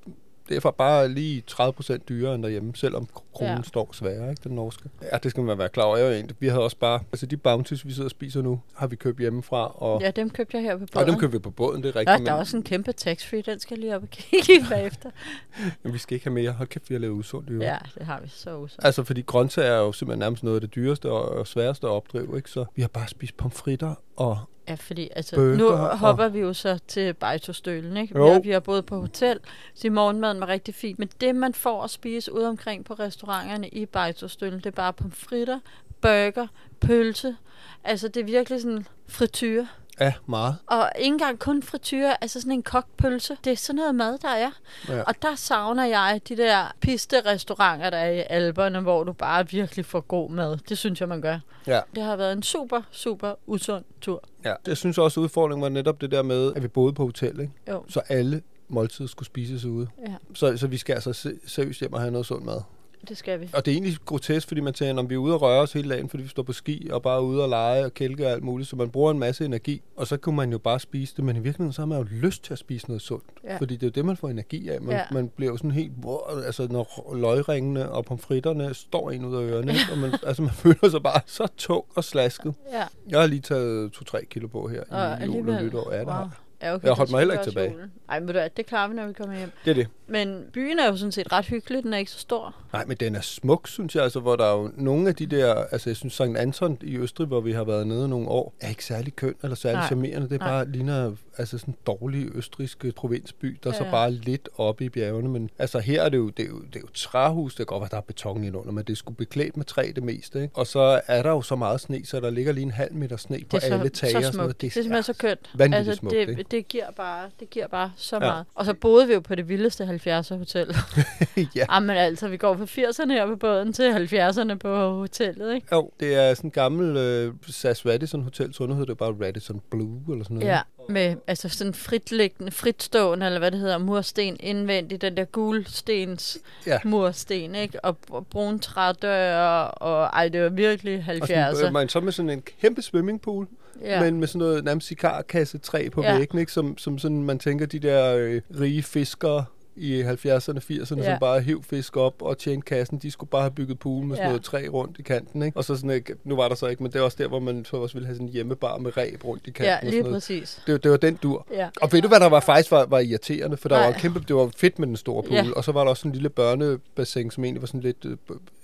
[0.49, 3.55] Det er bare lige 30% dyrere end derhjemme, selvom kronen Ja.
[3.57, 3.61] ja.
[3.63, 4.89] står sværere, ikke, den norske.
[5.11, 5.97] Ja, det skal man være klar over.
[5.97, 8.87] Jeg jo Vi havde også bare, altså de bounties, vi sidder og spiser nu, har
[8.87, 11.05] vi købt hjemmefra, og, Ja, dem købte jeg her på båden.
[11.07, 12.25] og dem købte vi på båden, det er rigtigt.
[12.25, 15.09] der er også en kæmpe tax-free, den skal lige op og kigge bagefter.
[15.83, 16.51] men vi skal ikke have mere.
[16.51, 17.65] Hold kæft, vi har lavet usundt øvrigt.
[17.71, 18.85] Ja, det har vi så usundt.
[18.85, 21.91] Altså, fordi grøntsager er jo simpelthen nærmest noget af det dyreste og, og sværeste at
[21.91, 22.49] opdrive, ikke?
[22.49, 24.37] Så vi har bare spist pomfritter og...
[24.69, 28.13] Ja, fordi altså, nu og- hopper vi jo så til Bejtostølen, ikke?
[28.13, 28.39] Vi Jo.
[28.43, 29.39] vi har boet på hotel,
[29.75, 30.99] så morgenmaden var rigtig fint.
[30.99, 34.93] Men det, man får at spise ude omkring på restauranterne i Bejtostølen, det er bare
[34.93, 35.59] pomfritter,
[36.01, 36.47] burger,
[36.79, 37.35] pølse.
[37.83, 39.67] Altså, det er virkelig sådan frityre.
[39.99, 40.55] Ja, meget.
[40.67, 43.37] Og ikke engang kun frityre, altså sådan en kokpølse.
[43.43, 44.51] Det er sådan noget mad, der er.
[44.89, 45.01] Ja.
[45.01, 49.85] Og der savner jeg de der piste-restauranter, der er i Alperne, hvor du bare virkelig
[49.85, 50.57] får god mad.
[50.69, 51.39] Det synes jeg, man gør.
[51.67, 51.81] Ja.
[51.95, 54.23] Det har været en super, super usund tur.
[54.45, 54.53] ja.
[54.67, 57.39] Jeg synes også, at udfordringen var netop det der med, at vi boede på hotel,
[57.39, 57.53] ikke?
[57.69, 57.83] Jo.
[57.89, 59.87] Så alle måltider skulle spises ude.
[60.07, 62.61] Ja, Så, så vi skal altså se, seriøst hjem og have noget sund mad.
[63.09, 63.49] Det skal vi.
[63.53, 65.73] Og det er egentlig grotesk, fordi man tænker, om vi er ude og røre os
[65.73, 68.25] hele dagen, fordi vi står på ski og bare er ude og lege og kælke
[68.25, 70.79] og alt muligt, så man bruger en masse energi, og så kunne man jo bare
[70.79, 73.23] spise det, men i virkeligheden så har man jo lyst til at spise noget sundt,
[73.43, 73.57] Ja.
[73.57, 74.81] fordi det er jo det, man får energi af.
[74.81, 74.97] Man, Ja.
[74.97, 75.03] ja.
[75.11, 79.41] man bliver jo sådan helt, wow, altså når løgringene og pomfritterne står ind ud af
[79.41, 79.81] ørerne, ikke?
[79.91, 82.53] og man, altså man føler sig bare så tung og slasket.
[82.73, 85.91] Ja, Jeg har lige taget 2-3 kilo på her og i jul og nytår.
[85.93, 86.13] Ja, det wow.
[86.15, 86.41] har.
[86.61, 87.67] Ja, okay, Jeg holdt mig heller er ikke tilbage.
[87.67, 87.91] også julen.
[88.09, 89.51] Ej, men det klarer vi, når vi kommer hjem.
[89.65, 89.87] Det er det.
[90.09, 92.55] Men byen er jo sådan set ret hyggelig, den er ikke så stor.
[92.73, 95.25] Nej, men den er smuk, synes jeg, altså, hvor der er jo nogle af de
[95.25, 98.53] der, altså jeg synes Sankt Anton i Østrig, hvor vi har været nede nogle år,
[98.61, 99.87] er ikke særlig køn eller særlig Nej.
[99.87, 100.29] charmerende.
[100.29, 100.47] Det er Nej.
[100.49, 103.77] bare ligner altså sådan en dårlig østrigsk provinsby, der ja.
[103.77, 103.91] så Ja.
[103.91, 105.29] bare er lidt oppe i bjergene.
[105.29, 107.65] Men altså her er det jo, det er jo, det er jo træhus, det kan
[107.65, 110.41] godt være, der er beton indenunder, men det er sgu beklædt med træ det meste.
[110.41, 110.55] Ikke?
[110.55, 113.17] Og så er der jo så meget sne, så der ligger lige en halv meter
[113.17, 114.37] sne på så, alle tage så og sådan smukt.
[114.37, 114.61] noget.
[114.61, 115.73] Det, er simpelthen så kønt.
[115.73, 116.45] altså, smukt, det, ikke?
[116.51, 118.19] det, giver bare, det giver bare så Ja.
[118.19, 118.45] meget.
[118.55, 120.75] Og så boede vi jo på det vildeste 70'er hotel.
[121.55, 121.65] ja.
[121.71, 125.67] Jamen altså, vi går fra 80'erne her på båden til 70'erne på hotellet, ikke?
[125.71, 129.15] Jo, det er sådan en gammel øh, SAS Radisson Hotel, så nu hedder det bare
[129.27, 130.49] Radisson Blue eller sådan noget.
[130.51, 136.37] Ja, med altså sådan fritliggende, fritstående, eller hvad det hedder, mursten indvendigt, den der gulstens
[136.67, 136.77] Ja.
[136.85, 137.85] mursten, ikke?
[137.85, 141.65] Og br- brun trædør, og ej, det var virkelig Og sådan, 70'er.
[141.67, 143.47] øh, man så med sådan en kæmpe swimmingpool,
[143.81, 144.03] Ja.
[144.03, 146.17] men med sådan noget nærmest cigarkasse træ på ja.
[146.17, 146.51] væggen, ikke?
[146.51, 149.45] Som, som sådan, man tænker, de der øh, rige fiskere
[149.77, 151.05] i 70'erne, 80'erne, Ja.
[151.11, 154.15] som bare hiv fisk op og tjente kassen, de skulle bare have bygget pool med
[154.15, 154.29] sådan Ja.
[154.29, 155.57] noget træ rundt i kanten, ikke?
[155.57, 157.65] Og så sådan, nu var der så ikke, men det er også der, hvor man
[157.65, 159.65] så også ville have sådan en hjemmebar med ræb rundt i kanten.
[159.65, 160.15] ja, og sådan lige noget.
[160.15, 160.61] præcis.
[160.67, 161.45] Det, det var den dur.
[161.53, 161.69] Ja.
[161.81, 163.57] Og ved du, hvad der var faktisk var, var irriterende?
[163.57, 163.85] For der Nej.
[163.85, 165.45] var kæmpe, det var fedt med den store pool, Ja.
[165.55, 168.17] og så var der også sådan en lille børnebassin, som egentlig var sådan lidt øh,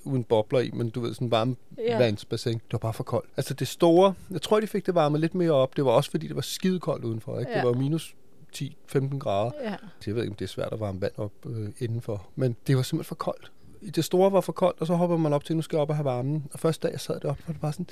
[0.03, 1.97] uden bobler i, men du ved, sådan en varme Ja.
[1.97, 2.53] vandsbassin.
[2.53, 3.29] Det var bare for koldt.
[3.37, 5.75] Altså det store, jeg tror, de fik det varmet lidt mere op.
[5.75, 7.39] Det var også fordi, det var skide koldt udenfor.
[7.39, 7.51] Ikke?
[7.51, 7.57] Ja.
[7.57, 8.15] Det var minus
[8.57, 9.51] 10-15 grader.
[9.63, 9.75] Ja.
[10.07, 12.27] Jeg ved ikke, om det er svært at varme vand op øh, indenfor.
[12.35, 13.51] Men det var simpelthen for koldt.
[13.95, 15.89] Det store var for koldt, og så hopper man op til, nu skal jeg op
[15.89, 16.43] og have varmen.
[16.53, 17.87] Og første dag, jeg sad deroppe, var det bare sådan,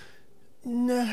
[0.63, 1.05] nej,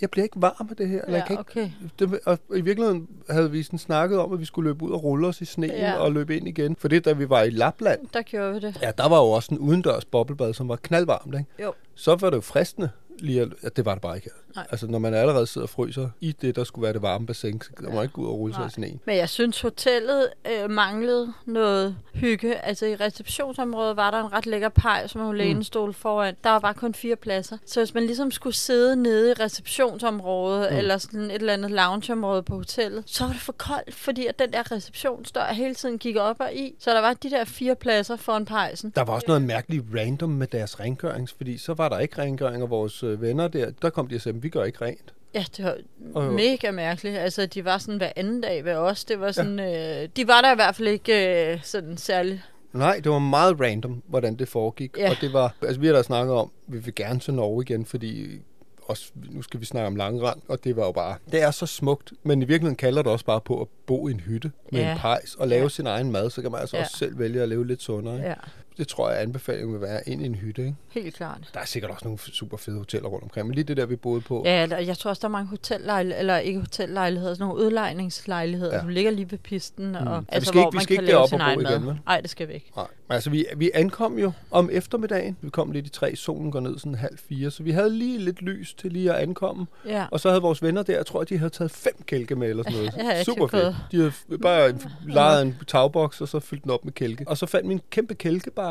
[0.00, 1.02] jeg bliver ikke varm af det her.
[1.04, 2.10] Eller jeg kan Ja, ikke okay.
[2.12, 5.02] det, og i virkeligheden havde vi sådan snakket om, at vi skulle løbe ud og
[5.04, 5.90] rulle os i sneen Ja.
[5.90, 5.96] ja.
[5.98, 6.76] og løbe ind igen.
[6.76, 8.78] For det, da vi var i Lapland, Der gjorde vi det.
[8.82, 11.46] ja, der var jo også en udendørs boblebad, som var knaldvarmt, ikke?
[11.62, 11.72] Jo.
[11.94, 14.47] Så var det jo fristende lige at, ja, det var det bare ikke her.
[14.54, 14.66] Nej.
[14.70, 17.60] Altså, når man allerede sidder og fryser i det, der skulle være det varme bassin,
[17.60, 19.00] så kan man ikke gå ud og rulle sig i sneen.
[19.04, 22.54] Men jeg synes, hotellet øh, manglede noget hygge.
[22.56, 26.34] Altså i receptionsområdet var der en ret lækker pej, som var lænestol foran.
[26.44, 27.58] Der var bare kun fire pladser.
[27.66, 30.78] Så hvis man ligesom skulle sidde nede i receptionsområdet, mm.
[30.78, 34.38] eller sådan et eller andet loungeområde på hotellet, så var det for koldt, fordi at
[34.38, 36.74] den der receptionsdør hele tiden gik op og i.
[36.78, 38.92] Så der var de der fire pladser foran pejsen.
[38.96, 42.62] Der var også noget mærkeligt random med deres rengørings, fordi så var der ikke rengøring,
[42.62, 45.14] og vores øh, venner der, der kom de og sagde, vi gør ikke rent.
[45.34, 45.76] Ja, det var
[46.14, 47.18] Og- mega mærkeligt.
[47.18, 49.04] Altså, de var sådan hver anden dag ved os.
[49.04, 50.02] Det var sådan, ja.
[50.02, 52.42] øh, de var der i hvert fald ikke øh, sådan særlig.
[52.72, 54.96] Nej, det var meget random, hvordan det foregik.
[54.98, 55.10] Ja.
[55.10, 57.84] Og det var, altså vi har da snakket om, vi vil gerne til Norge igen,
[57.86, 58.40] fordi
[58.86, 61.66] også, nu skal vi snakke om langrand, og det var jo bare, det er så
[61.66, 64.80] smukt, men i virkeligheden kalder det også bare på at bo i en hytte med
[64.80, 64.92] Ja.
[64.92, 65.68] en pejs og lave Ja.
[65.68, 66.82] sin egen mad, så kan man altså Ja.
[66.82, 68.14] også selv vælge at leve lidt sundere.
[68.16, 68.28] Ikke?
[68.28, 68.34] Ja,
[68.78, 70.62] Det tror jeg, anbefalingen vil være ind i en hytte.
[70.62, 70.74] Ikke?
[70.90, 71.50] helt klart.
[71.54, 73.96] Der er sikkert også nogle super fede hoteller rundt omkring, men lige det der, vi
[73.96, 77.46] boede på, Ja, der- jeg tror også, der er mange hotellejligheder, eller ikke hotellejligheder, sådan
[77.48, 78.76] nogle udlejningslejligheder, ja.
[78.76, 78.80] Ja.
[78.82, 80.92] som ligger lige ved pisten, og Så altså, vi skal hvor ikke- vi man skal
[80.94, 82.00] ikke lave derop sin og bo igen?
[82.06, 82.70] Nej, det skal vi ikke.
[82.76, 85.36] Nej, men altså vi, vi ankom jo om eftermiddagen.
[85.40, 88.18] Vi kom lidt i tre, solen går ned sådan halv fire, så vi havde lige
[88.18, 89.66] lidt lys til lige at ankomme.
[89.86, 90.06] Ja.
[90.10, 92.62] Og så havde vores venner der, jeg tror, de havde taget fem kælke med eller
[92.62, 92.92] sådan noget.
[92.98, 93.76] Ja, ja, Super er fedt.
[93.92, 94.12] De havde
[94.42, 94.74] bare
[95.06, 97.24] lejet en tagboks, og så fyldt den op med kælke.
[97.28, 98.14] Og så fandt vi en kæmpe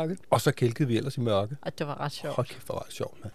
[0.06, 1.56] kælkebakke, og så kælkede vi ellers i mørke.
[1.62, 2.36] Og det var ret sjovt.
[2.36, 3.32] Hold kæft, hvor var det sjovt, mand.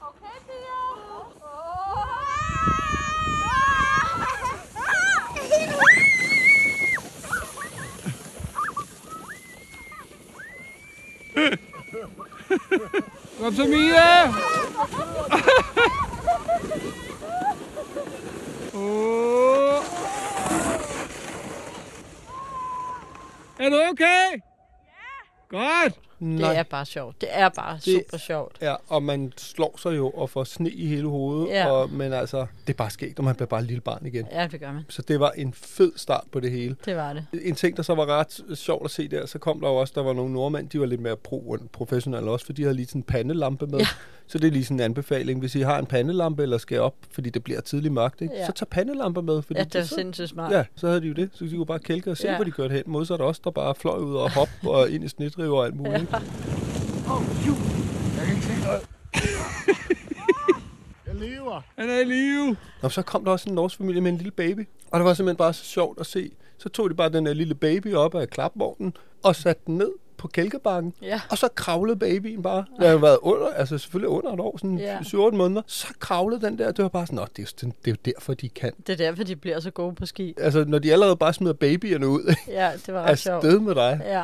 [13.40, 14.28] Kom så, Mia!
[18.74, 19.84] Åh.
[23.60, 24.32] Er du okay?
[24.32, 25.50] Ja!
[25.50, 26.03] Godt!
[26.24, 27.22] Det er bare sjovt.
[27.22, 28.58] Det er bare Det- super sjovt.
[28.62, 31.50] Ja, og man slår sig jo og får sne i hele hovedet.
[31.50, 31.72] Ja.
[31.72, 34.28] Og, men altså, det er bare skægt, og man bliver bare et lille barn igen.
[34.32, 34.84] Ja, det gør man.
[34.90, 36.76] Så det var en fed start på det hele.
[36.86, 37.26] Det var det.
[37.42, 39.94] En ting, der så var ret sjovt at se der, så kom der jo også,
[39.96, 42.86] der var nogle nordmænd, de var lidt mere pro professionelle også, for de havde lige
[42.86, 43.80] sådan en pandelampe med.
[43.80, 43.86] Ja.
[44.34, 45.40] Så det er lige sådan en anbefaling.
[45.40, 48.34] Hvis I har en pandelampe eller skal op, fordi det bliver tidligt mørkt, ikke?
[48.36, 48.46] Ja.
[48.46, 49.42] så tag pandelamper med.
[49.42, 50.52] Fordi Ja, det er så, sindssygt smart.
[50.52, 51.30] Ja, så havde de jo det.
[51.34, 52.32] Så de kunne bare kælke og se, Ja.
[52.32, 52.38] ja.
[52.38, 52.84] hvor de kørte hen.
[52.86, 56.02] Modsat os, der bare fløj ud og hop og ind i snittriver og alt muligt.
[56.02, 56.14] ikke?
[56.14, 56.22] Jeg
[58.26, 58.82] kan ikke se noget.
[61.08, 61.62] Jeg lever.
[61.78, 62.56] Han er i live.
[62.82, 64.68] Og så kom der også en norsk familie med en lille baby.
[64.92, 66.32] Og det var simpelthen bare så sjovt at se.
[66.58, 68.94] Så tog de bare den her lille baby op af klapvognen
[69.24, 69.92] og satte den ned
[70.24, 70.94] på kælkebakken.
[71.02, 71.22] Ja.
[71.30, 72.66] Og så kravlede babyen bare.
[72.80, 74.94] Det har været under, altså selvfølgelig under et år, sådan Ja.
[74.94, 75.00] ja.
[75.00, 75.62] 7-8 måneder.
[75.68, 76.72] Så kravlede den der.
[76.72, 77.52] Det var bare sådan, Nå, det er,
[77.86, 78.72] det er jo derfor, de kan.
[78.88, 80.34] Det er derfor, de bliver så gode på ski.
[80.38, 82.36] Altså, når de allerede bare smider babyerne ud.
[82.48, 83.36] Ja, det var ret sjovt.
[83.46, 84.02] Afsted med dig.
[84.06, 84.24] Ja.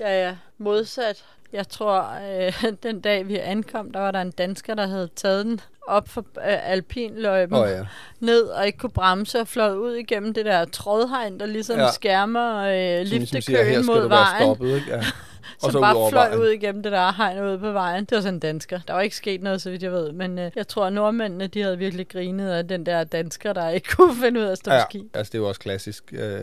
[0.00, 0.36] Ja, ja.
[0.58, 1.24] Modsat.
[1.52, 2.06] Jeg tror,
[2.46, 6.08] øh, den dag vi ankom, der var der en dansker, der havde taget den op
[6.08, 7.84] for øh, alpinløjpen Åh, ja.
[8.20, 11.90] ned og ikke kunne bremse og fløjet ud igennem det der trådhegn, der ligesom Ja.
[11.92, 14.42] skærmer øh, Som ligesom liftekøen mod vejen.
[14.42, 14.86] stoppet, ikke?
[14.90, 15.02] Ja.
[15.60, 16.40] Som så bare fløj vejen.
[16.40, 18.04] ud igennem det der hegn ude på vejen.
[18.04, 18.80] Det var sådan en dansker.
[18.88, 20.12] Der var ikke sket noget, så vidt jeg ved.
[20.12, 23.68] Men øh, jeg tror, at nordmændene de havde virkelig grinet af den der dansker, der
[23.68, 25.10] ikke kunne finde ud af at stå Ja, ski.
[25.14, 26.04] altså det er jo også klassisk.
[26.12, 26.40] Øh,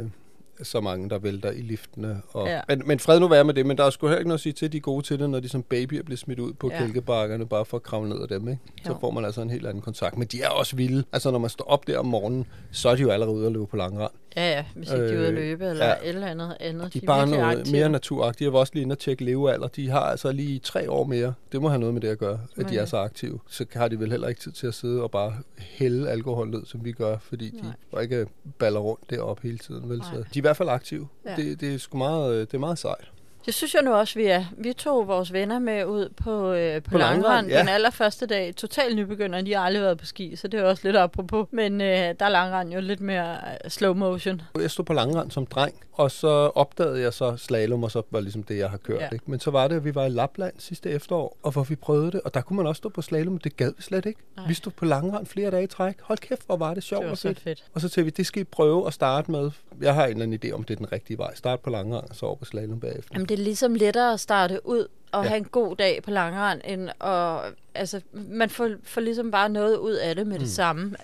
[0.63, 2.21] så mange, der vælter i liftene.
[2.33, 2.61] Og, Ja.
[2.67, 4.41] men, men fred nu være med det, men der er sgu heller ikke noget at
[4.43, 6.53] sige til, at de er gode til det, når de som babyer bliver smidt ud
[6.53, 6.77] på Ja.
[6.77, 8.47] kælkebakkerne, bare for at kravle ned af dem.
[8.47, 8.61] Ikke?
[8.85, 10.17] Så får man altså en helt anden kontakt.
[10.17, 11.03] Men de er også vilde.
[11.13, 13.51] Altså når man står op der om morgenen, så er de jo allerede ude at
[13.51, 14.11] løbe på langrand.
[14.35, 14.65] Ja, ja.
[14.75, 15.93] Hvis ikke de er ude at Øh, løbe eller ja.
[16.03, 16.93] eller andet andet.
[16.93, 17.77] De er bare noget aktive.
[17.77, 18.45] mere naturagtige.
[18.45, 19.67] Jeg var også lige inde og tjekke levealder.
[19.67, 21.33] De har altså lige tre år mere.
[21.51, 23.39] Det må have noget med det at gøre, at de er så aktive.
[23.49, 26.65] Så har de vel heller ikke tid til at sidde og bare hælde alkohol ned,
[26.65, 27.71] som vi gør, fordi de Nej.
[27.91, 28.27] bare ikke
[28.59, 29.89] baller rundt deroppe hele tiden.
[29.89, 30.01] Vel?
[30.01, 31.07] Så de er i hvert fald aktive.
[31.25, 31.29] Ja.
[31.31, 31.35] Ja.
[31.35, 33.11] Det, det, er sgu meget, øh, det er meget sejt.
[33.45, 34.45] Det synes jeg nu også, vi er.
[34.57, 37.59] Vi tog vores venner med ud på, øh, på, På langrand, ja.
[37.59, 38.55] den allerførste dag.
[38.55, 41.47] Total nybegynder, de har aldrig været på ski, så det er også lidt apropos.
[41.51, 43.31] Men øh, der er langrand jo lidt mere
[43.65, 44.41] øh, slow motion.
[44.59, 48.19] Jeg stod på langrand som dreng, og så opdagede jeg så slalom, og så var
[48.19, 49.01] ligesom det, jeg har kørt.
[49.01, 49.09] Ja.
[49.13, 49.31] Ikke?
[49.31, 52.11] Men så var det, at vi var i Lapland sidste efterår, og hvor vi prøvede
[52.11, 54.19] det, og der kunne man også stå på slalom, men det gad vi slet ikke.
[54.37, 54.47] Nej.
[54.47, 55.95] Vi stod på langrand flere dage i træk.
[56.01, 57.39] Hold kæft, hvor var det sjovt Det var og så fedt.
[57.39, 57.63] fedt.
[57.73, 59.51] Og så tænkte vi, det skal I prøve at starte med.
[59.81, 61.35] Jeg har en eller anden idé om, det er den rigtige vej.
[61.35, 63.09] Start på langrand, og så over på slalom bagefter.
[63.13, 65.29] Jamen, det er ligesom lettere at starte ud og Ja.
[65.29, 69.77] have en god dag på langrand, end at, altså, man får, får ligesom bare noget
[69.77, 70.43] ud af det med Mm.
[70.43, 70.95] det samme.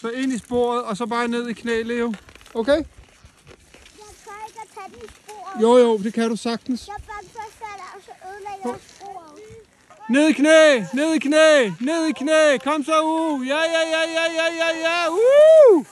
[0.00, 2.14] Så ind i sporet, og så bare ned i knæ, Leo.
[2.54, 2.72] Okay.
[2.76, 2.84] Jeg
[4.24, 5.62] tør ikke at tage den i sporet.
[5.62, 6.86] Jo, jo, det kan du sagtens.
[6.88, 9.40] Jeg er bange for at falde, og så ødelægger jeg sporet.
[10.10, 12.56] Ned i knæ, ned i knæ, ned i knæ.
[12.64, 13.44] Kom så ud.
[13.44, 15.08] Ja, ja, ja, ja, ja, ja, ja.
[15.10, 15.84] Uh!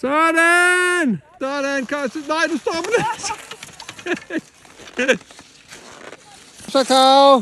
[0.00, 1.22] Sådan.
[1.40, 1.86] Sådan.
[1.86, 1.98] Kom.
[2.28, 3.04] Nej, du stopper det.
[6.68, 7.36] Så Karo.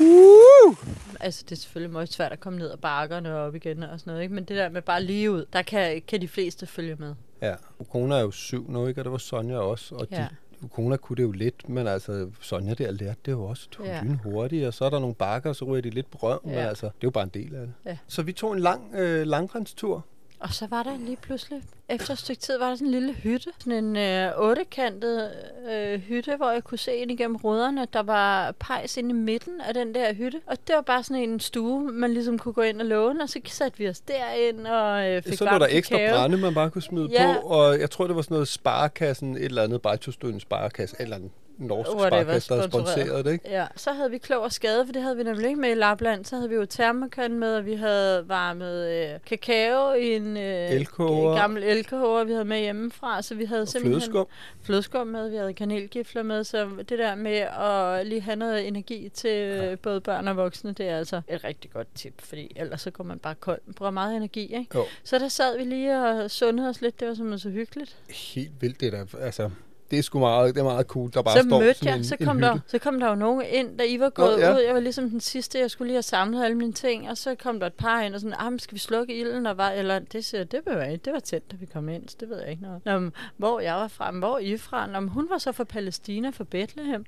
[0.00, 0.76] Uh!
[1.20, 4.00] Altså, det er selvfølgelig meget svært at komme ned ad bakkerne og op igen og
[4.00, 4.34] sådan noget, ikke?
[4.34, 7.14] Men det der med bare lige ud, der kan, kan de fleste følge med.
[7.42, 9.00] Ja, Ukona er jo syv nu, ikke?
[9.00, 9.94] Og det var Sonja også.
[9.94, 10.16] Og Ja.
[10.16, 10.28] de,
[10.62, 13.96] Ukona kunne det jo lidt, men altså Sonja der lærte det jo også Ja.
[13.96, 14.02] ja.
[14.24, 16.50] hurtigt, og så er der nogle bakker, og så ryger de lidt på røven, ja.
[16.50, 17.72] men altså, det er jo bare en del af det.
[17.86, 17.96] Ja.
[18.08, 20.04] Så vi tog en lang øh, langrenstur.
[20.38, 23.12] Og så var der lige pludselig, efter et stykke tid, var der sådan en lille
[23.12, 23.50] hytte.
[23.58, 25.30] Sådan en øh, ottekantet
[25.72, 27.86] øh, hytte, hvor jeg kunne se ind igennem ruderne.
[27.92, 30.40] Der var pejs inde i midten af den der hytte.
[30.46, 33.22] Og det var bare sådan en stue, man ligesom kunne gå ind og låne.
[33.22, 36.16] Og så satte vi os derind og øh, fik så lå varm der ekstra kakao.
[36.16, 37.36] brænde, man bare kunne smide Ja.
[37.42, 41.16] på, og jeg tror, det var sådan noget sparekassen, et eller andet, Bajtostøen sparekasse, eller
[41.16, 42.98] en norsk Whatever, sparekasse, der havde sponsoreret.
[42.98, 43.50] sponsoreret det, ikke?
[43.50, 45.74] Ja, så havde vi klog og skade, for det havde vi nemlig ikke med i
[45.74, 46.24] Lapland.
[46.24, 50.70] Så havde vi jo termokan med, og vi havde varmet øh, kakao i en øh,
[50.70, 51.34] Elkoger.
[51.34, 53.22] gammel elkoger, vi havde med hjemmefra.
[53.22, 54.26] Så vi havde Og simpelthen flødeskum.
[54.62, 56.44] flødeskum med, vi havde kanelgifler med.
[56.44, 59.74] Så det der med at lige have noget energi til ja.
[59.74, 63.04] både børn og voksne, det er altså et rigtig godt tip, fordi ellers så går
[63.04, 63.60] man bare kold.
[63.66, 64.66] Man bruger meget energi, ikke?
[64.74, 64.84] Jo.
[65.04, 67.00] Så der sad vi lige og sundede os lidt.
[67.00, 67.96] Det var simpelthen så hyggeligt.
[68.34, 69.50] Helt vildt, det der, altså,
[69.90, 71.96] det er sgu meget, det er meget cool, der bare så står mødte sådan jeg,
[71.98, 72.48] en, så en kom, hytte.
[72.48, 74.54] der, så kom der jo nogen ind, da I var gået ja.
[74.54, 74.60] ud.
[74.60, 77.10] Jeg var ligesom den sidste, jeg skulle lige have samlet alle mine ting.
[77.10, 79.46] Og så kom der et par ind og sådan, ah, men skal vi slukke ilden?
[79.46, 81.04] Og var, eller det siger, det behøver ikke.
[81.04, 82.80] Det var tæt, da vi kom ind, så det ved jeg ikke noget.
[82.84, 84.86] Nå, hvor jeg var fra, hvor I fra?
[84.86, 87.06] Nå, hun var så fra Palæstina, fra Bethlehem.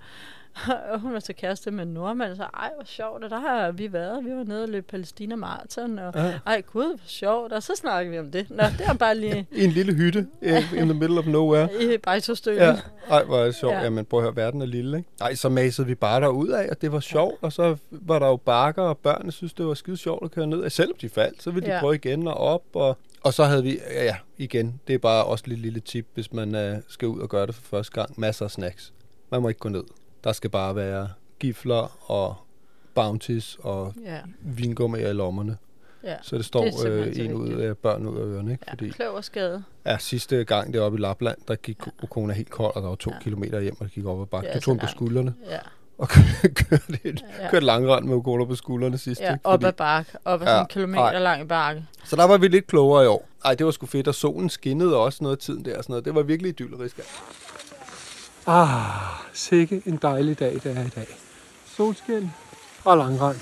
[0.92, 3.70] Og hun var så kæreste med en nordmand, så ej, hvor sjovt, og der har
[3.72, 4.24] vi været.
[4.24, 6.32] Vi var nede og løb Palæstina Marathon, og Ja.
[6.46, 8.50] ej, gud, hvor sjovt, og så snakkede vi om det.
[8.50, 10.48] Nå, det er bare lige I en lille hytte uh,
[10.80, 11.68] in the middle of nowhere.
[11.82, 12.58] i Bejtostøen.
[12.58, 12.76] Ja,
[13.10, 13.72] ej, hvor er det sjovt.
[13.72, 13.78] Ja.
[13.78, 13.84] Ja.
[13.84, 15.08] Jamen, prøv at høre, verden er lille, ikke?
[15.20, 18.26] Ej, så masede vi bare derud af, og det var sjovt, og så var der
[18.26, 20.70] jo bakker, og børnene synes, det var skide sjovt at køre ned.
[20.70, 21.80] Selvom de faldt, så ville de Ja.
[21.80, 25.24] prøve igen og op, og, og så havde vi, ja, ja, igen, det er bare
[25.24, 28.20] også et lille, tip, hvis man uh, skal ud og gøre det for første gang.
[28.20, 28.92] Masser af snacks.
[29.30, 29.84] Man må ikke gå ned.
[30.26, 31.08] Der skal bare være
[31.38, 32.34] gifler og
[32.94, 34.18] bounties og Ja.
[34.40, 35.56] vingummier i lommerne.
[36.04, 38.64] Ja, Så det står det øh, en ud af børn ud af ørerne, ikke?
[38.68, 39.64] Fordi, Kløverskade.
[39.86, 43.10] Ja, sidste gang deroppe i Lapland, der gik Okona helt kold, og der var to
[43.10, 43.18] ja.
[43.22, 44.46] kilometer hjem, og det gik op ad bakke.
[44.48, 45.58] Det er Du tog på skuldrene, Ja.
[45.98, 46.08] og
[46.68, 47.44] kørte, et, Ja.
[47.44, 47.50] ja.
[47.50, 49.20] kørte langrand med Okona på skuldrene sidst.
[49.20, 49.46] Ja, ikke?
[49.46, 50.12] op ad bakke.
[50.24, 51.18] Op ad sådan en kilometer ej.
[51.18, 51.84] lang bakke.
[52.04, 53.28] Så der var vi lidt klogere i år.
[53.44, 55.92] Ej, det var sgu fedt, og solen skinnede også noget af tiden der og sådan
[55.92, 56.04] noget.
[56.04, 57.00] Det var virkelig idyllerisk.
[58.46, 58.80] Ah,
[59.32, 61.06] sikke en dejlig dag, det er i dag.
[61.66, 62.30] Solskin
[62.84, 63.36] og langrand.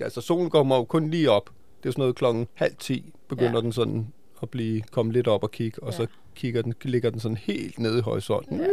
[0.00, 1.50] Altså, solen kommer jo kun lige op.
[1.82, 3.60] Det er sådan noget klokken halv ti, begynder Ja.
[3.60, 4.06] den sådan
[4.42, 5.96] at blive, komme lidt op og kigge, og ja.
[5.96, 8.60] så kigger den, ligger den sådan helt nede i horisonten.
[8.60, 8.66] Ja.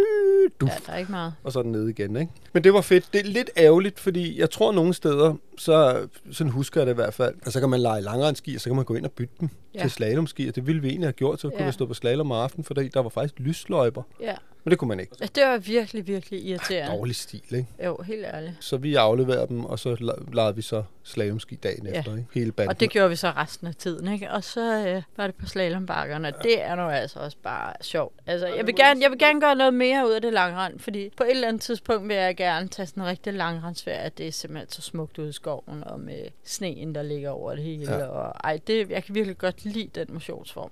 [0.61, 0.69] Duf.
[0.69, 1.33] Ja, der er ikke meget.
[1.43, 2.31] og så den nede igen, ikke?
[2.53, 3.13] Men det var fedt.
[3.13, 6.95] Det er lidt ærgerligt, fordi jeg tror nogle steder, så sådan husker jeg det i
[6.95, 9.11] hvert fald, og så kan man lege langrendski, og så kan man gå ind og
[9.11, 9.81] bytte dem Ja.
[9.81, 11.65] til slalomski, og det ville vi egentlig have gjort, så kunne Ja.
[11.65, 14.01] vi stå på slalom om aftenen, for der, der var faktisk lysløjper.
[14.21, 14.35] Ja.
[14.67, 15.15] Men det kunne man ikke.
[15.21, 16.97] Ja, det var virkelig, virkelig irriterende.
[16.97, 17.67] Dårlig stil, ikke?
[17.85, 18.53] Jo, helt ærligt.
[18.59, 19.95] Så vi afleverede dem, og så
[20.33, 21.99] legede vi så slalomski dagen Ja.
[21.99, 22.25] efter, ikke?
[22.33, 22.69] Hele banden.
[22.69, 24.31] Og det gjorde vi så resten af tiden, ikke?
[24.31, 28.15] Og så øh, var det på slalombakkerne, og det er nu altså også bare sjovt.
[28.25, 31.09] Altså, jeg vil, gerne, jeg vil gerne gøre noget mere ud af det langrand, fordi
[31.17, 34.27] på et eller andet tidspunkt vil jeg gerne tage sådan en rigtig langrendsferie, at det
[34.27, 37.91] er simpelthen så smukt ude i skoven, og med sneen, der ligger over det hele.
[37.95, 38.05] Ja.
[38.05, 40.71] Og, ej, det, jeg kan virkelig godt lide den motionsform.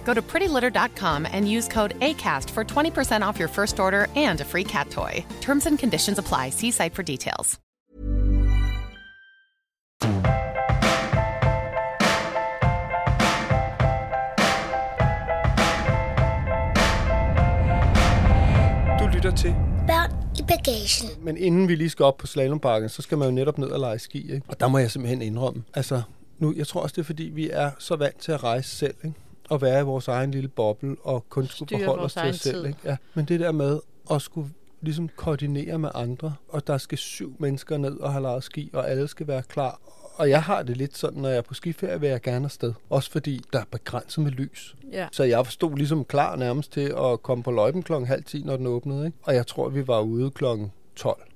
[0.05, 4.45] Go to prettylitter.com and use code ACAST for 20% off your first order and a
[4.45, 5.25] free cat toy.
[5.41, 6.49] Terms and conditions apply.
[6.49, 7.59] See site for details.
[18.99, 19.55] Du lytter til
[19.87, 21.09] Børn i bagagen.
[21.25, 23.79] Men inden vi lige skal op på slalombakken, så skal man jo netop ned og
[23.79, 24.41] lege ski, ikke?
[24.47, 26.01] Og der må jeg simpelthen indrømme, altså,
[26.39, 28.95] nu, jeg tror også, det er fordi, vi er så vant til at rejse selv,
[29.03, 29.15] ikke?
[29.51, 32.55] Og være i vores egen lille boble, og kun skulle forholde os til os selv,
[32.55, 32.65] tid.
[32.65, 32.79] ikke?
[32.85, 32.97] Ja.
[33.13, 33.79] Men det der med
[34.11, 34.49] at skulle
[34.81, 38.89] ligesom koordinere med andre, og der skal syv mennesker ned og have lejet ski, og
[38.89, 39.79] alle skal være klar.
[40.15, 42.73] Og jeg har det lidt sådan, når jeg er på skiferie, vil jeg gerne afsted.
[42.89, 44.75] Også fordi der er begrænset med lys.
[44.91, 45.07] Ja.
[45.11, 48.57] Så jeg stod ligesom klar nærmest til at komme på løjpen klokken halv 10, når
[48.57, 49.05] den åbnede.
[49.05, 49.17] Ikke?
[49.23, 51.30] Og jeg tror, vi var ude klokken 12.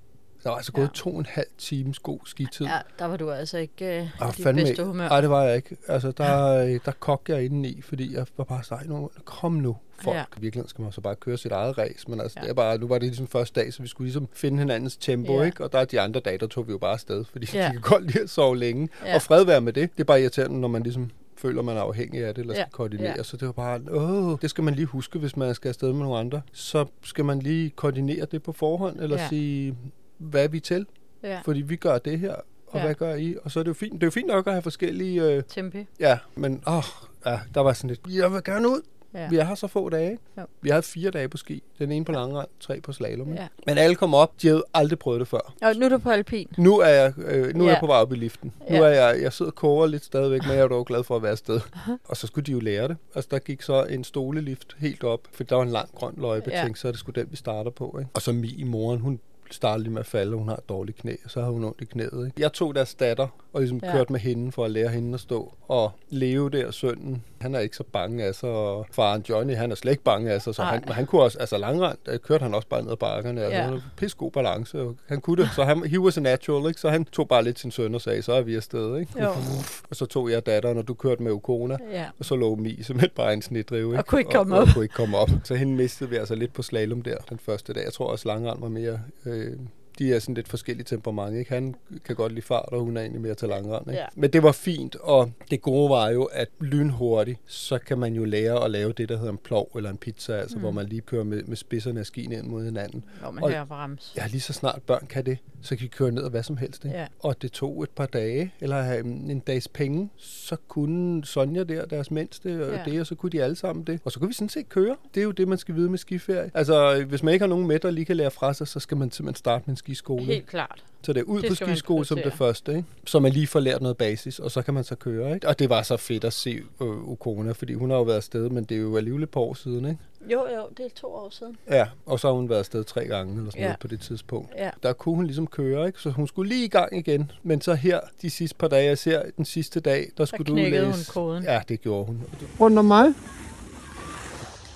[0.45, 2.65] Der var altså gået to og en halv times god skitid.
[2.65, 4.83] Ja, der var du altså ikke øh, i dit bedste ikke.
[4.83, 5.07] humør.
[5.09, 5.77] Nej, det var jeg ikke.
[5.87, 9.77] Altså, der, der kogte jeg indeni, fordi jeg var bare sådan, "Ej, nu, kom nu,
[10.03, 10.15] folk.
[10.15, 10.19] Ja.
[10.19, 10.25] Ja.
[10.37, 12.41] I virkeligheden skal man så bare køre sit eget race, men altså, Ja.
[12.41, 12.45] ja.
[12.45, 14.97] det er bare, nu var det ligesom første dag, så vi skulle ligesom finde hinandens
[14.97, 15.43] tempo, Ja.
[15.45, 15.63] ikke?
[15.63, 17.59] Og der er de andre dage, der tog vi jo bare afsted, fordi Ja.
[17.59, 17.67] ja.
[17.67, 18.89] de kan godt lide at sove længe.
[19.03, 19.09] Ja.
[19.09, 19.15] Ja.
[19.15, 19.91] Og fred være med det.
[19.93, 22.61] Det er bare irriterende, når man ligesom føler, man er afhængig af det, eller Ja.
[22.61, 23.13] skal koordinere.
[23.17, 23.23] Ja.
[23.23, 25.99] Så det var bare, åh, det skal man lige huske, hvis man skal afsted med
[26.03, 26.41] nogle andre.
[26.53, 29.21] Så skal man lige koordinere det på forhånd, eller Ja.
[29.23, 29.29] ja.
[29.29, 29.75] sige,
[30.17, 30.85] hvad er vi til?
[31.23, 31.39] Ja.
[31.45, 32.33] Fordi vi gør det her,
[32.67, 32.85] og Ja.
[32.85, 33.35] hvad gør I?
[33.43, 33.93] Og så er det jo fint.
[33.93, 35.23] Det er jo fint nok at have forskellige...
[35.31, 35.85] Øh, Tempi.
[35.99, 36.83] ja, men åh,
[37.25, 38.81] ja, der var sådan lidt, jeg vil gerne ud.
[39.13, 39.29] Ja.
[39.29, 40.17] Vi er her så få dage.
[40.37, 40.43] Jo.
[40.61, 41.63] Vi havde fire dage på ski.
[41.79, 43.33] Den ene på langrend, tre på slalom.
[43.33, 43.47] Ja.
[43.67, 45.53] Men alle kom op, de havde aldrig prøvet det før.
[45.61, 46.47] Og nu er du på alpin.
[46.57, 47.71] Nu er jeg, øh, nu er Ja.
[47.73, 48.53] jeg på vej op i liften.
[48.69, 48.81] Nu Ja.
[48.83, 51.21] er jeg, jeg sidder og koger lidt stadigvæk, men jeg er dog glad for at
[51.23, 51.59] være afsted.
[52.09, 52.97] Og så skulle de jo lære det.
[53.15, 56.49] Altså der gik så en stolelift helt op, for der var en lang grøn løjpe.
[56.49, 56.55] Ja.
[56.57, 57.95] Jeg tænkte, så er det sgu den, vi starter på.
[57.99, 58.11] Ikke?
[58.13, 59.19] Og så Mi, moren, hun
[59.51, 61.81] startede lige med at falde, hun har et dårligt knæ, og så havde hun ondt
[61.81, 62.25] i knæet.
[62.25, 62.41] Ikke?
[62.41, 63.87] Jeg tog deres datter og ligesom Ja.
[63.87, 63.93] ja.
[63.93, 65.53] kørt med hende for at lære hende at stå.
[65.67, 69.71] Og Leo der, sønnen, han er ikke så bange af sig, og faren Johnny, han
[69.71, 72.43] er slet ikke bange af sig, så han, han kunne også, altså langrand, der kørte
[72.43, 73.79] han også bare ned ad bakkerne, altså Ja.
[73.97, 76.79] pisse god balance, han kunne det, så han, he was a natural, ikke?
[76.81, 79.23] så han tog bare lidt sin søn og sagde, så er vi afsted, ikke?
[79.23, 79.29] Jo.
[79.89, 82.05] Og så tog jeg datteren, og du kørte med Ukona, Ja.
[82.19, 83.97] og så lå Mi simpelthen bare i en snedrive, ikke?
[83.97, 84.67] Og kunne ikke komme og, op.
[84.67, 85.29] Og, kunne ikke komme op.
[85.43, 87.83] Så hende mistede vi altså lidt på slalom der, den første dag.
[87.83, 88.99] Jeg tror også, langrand var mere...
[89.25, 89.53] Øh,
[89.99, 91.53] de er sådan lidt forskellige temperament, ikke?
[91.53, 91.75] Han
[92.05, 93.99] kan godt lide fart, og hun er egentlig mere til langrand, ikke?
[94.01, 94.05] Ja.
[94.15, 98.23] Men det var fint, og det gode var jo, at lynhurtigt, så kan man jo
[98.25, 100.61] lære at lave det, der hedder en plov eller en pizza, altså Mm.
[100.61, 103.03] hvor man lige kører med, med spidserne af skien ind mod hinanden.
[103.21, 104.13] Hvor man Og- hører brems.
[104.17, 106.57] Ja, lige så snart børn kan det, så kan de køre ned og hvad som
[106.57, 106.85] helst.
[106.85, 106.97] Ikke?
[106.97, 107.07] Ja.
[107.19, 112.11] Og det tog et par dage, eller en dags penge, så kunne Sonja der, deres
[112.11, 112.91] mindste, ja.
[112.91, 113.99] det, og så kunne de alle sammen det.
[114.05, 114.95] Og så kunne vi sådan set køre.
[115.13, 116.51] Det er jo det, man skal vide med skiferie.
[116.53, 118.97] Altså, hvis man ikke har nogen med, der lige kan lære fra sig, så skal
[118.97, 120.23] man simpelthen starte med en skiskole.
[120.25, 120.83] Helt klart.
[121.01, 122.83] Så det er ud Det på skiskole som det første, ikke?
[123.05, 125.33] så man lige får lært noget basis, og så kan man så køre.
[125.35, 125.47] Ikke?
[125.47, 128.49] Og det var så fedt at se øh, Ukona, fordi hun har jo været afsted,
[128.49, 129.85] men det er jo alligevel et par år siden.
[129.85, 129.97] Ikke?
[130.31, 131.57] Jo, jo, det er to år siden.
[131.69, 133.65] Ja, og så har hun været afsted tre gange eller sådan Ja.
[133.67, 134.49] noget på det tidspunkt.
[134.57, 134.69] Ja.
[134.83, 135.99] Der kunne hun ligesom køre, ikke?
[136.01, 137.31] så hun skulle lige i gang igen.
[137.43, 140.53] Men så her, de sidste par dage, jeg ser den sidste dag, der skulle du
[140.53, 141.13] knækkede læse...
[141.13, 141.43] hun koden.
[141.43, 142.21] Ja, det gjorde hun.
[142.59, 143.13] Rundt om mig.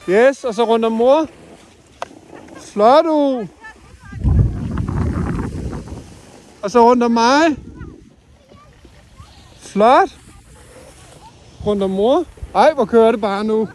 [0.10, 1.28] Yes, og så rundt om mor.
[2.58, 3.48] Flot, du.
[6.64, 7.58] Og så rundt om mig.
[9.58, 10.18] Flot.
[11.66, 12.26] Rundt om mor.
[12.56, 13.68] Ej, hvor kører det bare nu.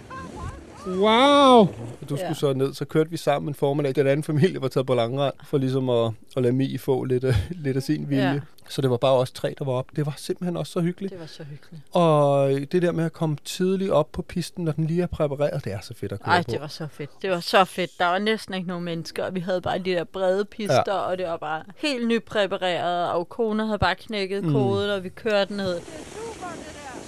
[0.86, 1.68] Wow.
[2.08, 3.94] Du skulle så ned, så kørte vi sammen en formiddag.
[3.94, 7.24] Den anden familie var taget på langrand, for ligesom at, at lade Mi få lidt
[7.24, 8.32] af, lidt af sin vilje.
[8.32, 8.40] Ja.
[8.68, 9.86] Så det var bare os tre, der var op.
[9.96, 11.12] Det var simpelthen også så hyggeligt.
[11.12, 11.82] Det var så hyggeligt.
[11.92, 15.64] Og det der med at komme tidligt op på pisten, når den lige er præpareret,
[15.64, 16.50] det er så fedt at køre Ej, på.
[16.50, 17.10] det var så fedt.
[17.22, 17.90] Det var så fedt.
[17.98, 20.92] Der var næsten ikke nogen mennesker, og vi havde bare de der brede pister, ja.
[20.94, 24.52] Og det var bare helt nypræpareret, og kone havde bare knækket Mm.
[24.52, 25.80] koden, og vi kørte ned.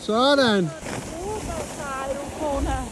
[0.01, 0.69] Sådan.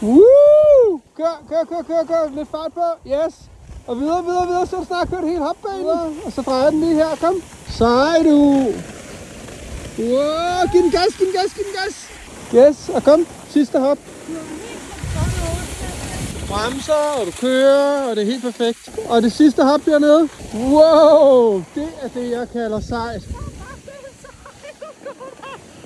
[0.03, 1.01] Woo!
[1.17, 2.35] Kør, kør, kør, kør, kør.
[2.35, 3.09] Lidt fart på.
[3.09, 3.49] Yes.
[3.87, 4.67] Og videre, videre, videre.
[4.67, 6.19] Så er du snart kørt helt hopbanen.
[6.25, 7.15] Og så drejer den lige her.
[7.21, 7.41] Kom.
[7.67, 8.73] Sej du.
[9.99, 12.09] Wow, giv den gas, giv den gas, giv den gas.
[12.55, 13.27] Yes, og kom.
[13.49, 13.97] Sidste hop.
[16.49, 18.89] Bremser, og du kører, og det er helt perfekt.
[19.09, 20.29] Og det sidste hop dernede.
[20.53, 23.21] Wow, det er det, jeg kalder sejt.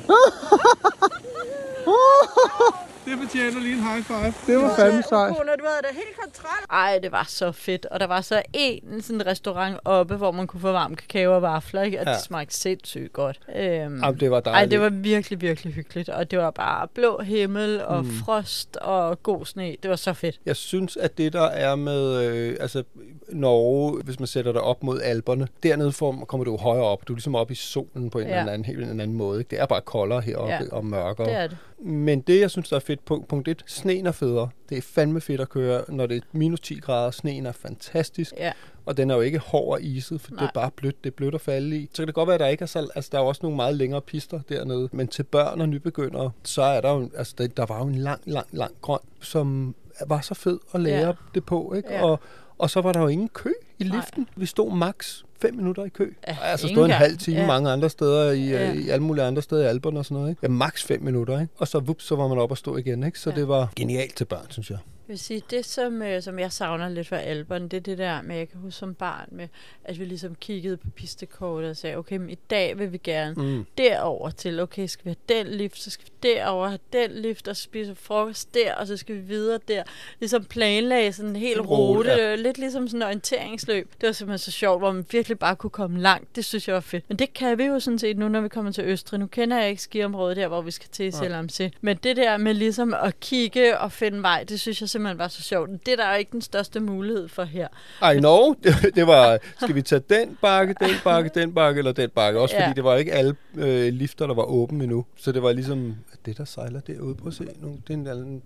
[3.10, 4.34] Det fortjener lige en high five.
[4.47, 5.36] Det var fandme sejt.
[5.38, 6.66] Kone, du havde det helt kontrol.
[6.72, 7.86] Ej, det var så fedt.
[7.86, 11.41] Og der var så en sådan restaurant oppe, hvor man kunne få varm kakao og
[11.41, 11.99] vafler, ikke?
[11.99, 12.12] og ja.
[12.12, 13.39] Det smagte sindssygt godt.
[13.55, 13.66] Øhm,
[14.03, 14.72] Jamen, det var Ej, dejligt.
[14.72, 16.10] det var virkelig, virkelig hyggeligt.
[16.10, 18.12] Og det var bare blå himmel og mm.
[18.12, 19.76] Frost og god sne.
[19.84, 20.39] Det var så fedt.
[20.45, 22.84] Jeg synes, at det der er med øh, altså
[23.30, 27.07] Norge, hvis man sætter det op mod alberne, dernede får, kommer du jo højere op.
[27.07, 28.39] Du er ligesom op i solen på en Ja.
[28.39, 29.39] eller anden, helt en anden måde.
[29.39, 29.49] Ikke?
[29.49, 30.60] Det er bare koldere heroppe ja.
[30.72, 31.28] og mørkere.
[31.28, 31.57] det er det.
[31.80, 34.50] Men det, jeg synes, der er fedt, punkt, punkt 1, sneen er federe.
[34.70, 37.12] Det er fandme fedt at køre, når det er minus 10 grader.
[37.12, 38.34] Sneen er fantastisk.
[38.38, 38.52] Ja.
[38.86, 40.39] Og den er jo ikke hård og iset, for Nej.
[40.39, 41.04] det er bare blødt.
[41.04, 41.89] Det er blødt at falde i.
[41.93, 42.89] Så kan det godt være, at der ikke er så...
[42.95, 44.89] Altså, der er også nogle meget længere pister dernede.
[44.91, 47.10] Men til børn og nybegyndere, så er der jo...
[47.18, 49.76] Altså, der, der var jo en lang, lang, lang grøn, som
[50.08, 51.14] var så fed at lære ja.
[51.34, 51.93] det på, ikke?
[51.93, 52.04] Ja.
[52.04, 52.20] Og,
[52.60, 53.49] og så var der jo ingen kø
[53.80, 53.95] i Nej.
[53.97, 54.28] liften.
[54.36, 56.14] Vi stod max 5 minutter i kø.
[56.28, 57.47] Ja, altså stod en halv time Ja.
[57.47, 58.66] mange andre steder, i, Ja.
[58.68, 58.74] ja.
[58.74, 60.30] i alle mulige andre steder i Alperne og sådan noget.
[60.30, 60.39] Ikke?
[60.43, 61.53] Ja, max 5 minutter, ikke?
[61.57, 63.20] Og så vups, så var man op og stå igen, ikke?
[63.20, 63.36] Så ja.
[63.36, 64.78] det var genialt til børn, synes jeg.
[65.10, 67.97] Jeg vil sige, det som, øh, som jeg savner lidt fra alberne, det er det
[67.97, 69.47] der med, jeg kan huske som barn, med,
[69.84, 73.34] at vi ligesom kiggede på pistekortet og sagde, okay, men i dag vil vi gerne
[73.38, 73.66] Mm.
[73.78, 77.47] derover til, okay, skal vi have den lift, så skal vi derover have den lift,
[77.47, 79.84] og spise frokost der, og så skal vi videre der.
[80.20, 82.30] Ligesom planlagde sådan en hel rute, ja.
[82.30, 82.36] ja.
[82.36, 83.91] lidt ligesom sådan en orienteringsløb.
[84.01, 86.36] Det var simpelthen så sjovt, hvor man virkelig bare kunne komme langt.
[86.36, 87.05] Det synes jeg var fedt.
[87.07, 89.20] Men det kan vi jo sådan set nu, når vi kommer til Østrig.
[89.20, 91.72] Nu kender jeg ikke skiområdet der, hvor vi skal til selvom se.
[91.82, 95.28] Men det der med ligesom at kigge og finde vej, det synes jeg simpelthen var
[95.28, 95.70] så sjovt.
[95.86, 97.68] Det er der jo ikke den største mulighed for her.
[98.14, 98.54] I know.
[98.64, 102.39] Det, det var, skal vi tage den bakke, den bakke, den bakke eller den bakke?
[102.39, 102.64] Også Ja.
[102.68, 105.06] fordi det var ikke alle øh, lifter, der var åbne endnu.
[105.16, 105.95] Så det var ligesom,
[106.26, 107.47] det der sejler derude, prøv at se.
[107.62, 108.41] Nu, det er en anden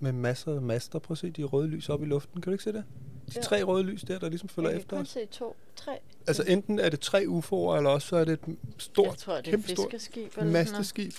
[0.00, 0.98] med masser af master.
[0.98, 2.40] Prøv at se de røde lys op i luften.
[2.40, 2.84] Kan du ikke se det?
[3.34, 5.08] De tre røde lys der, der ligesom følger jeg efter kan kun os.
[5.08, 5.92] se to, tre.
[6.26, 9.40] Altså enten er det tre UFO'er, eller også så er det et stort, Jeg tror,
[9.40, 9.58] det er
[9.98, 10.52] sådan noget.
[10.52, 11.12] masteskib.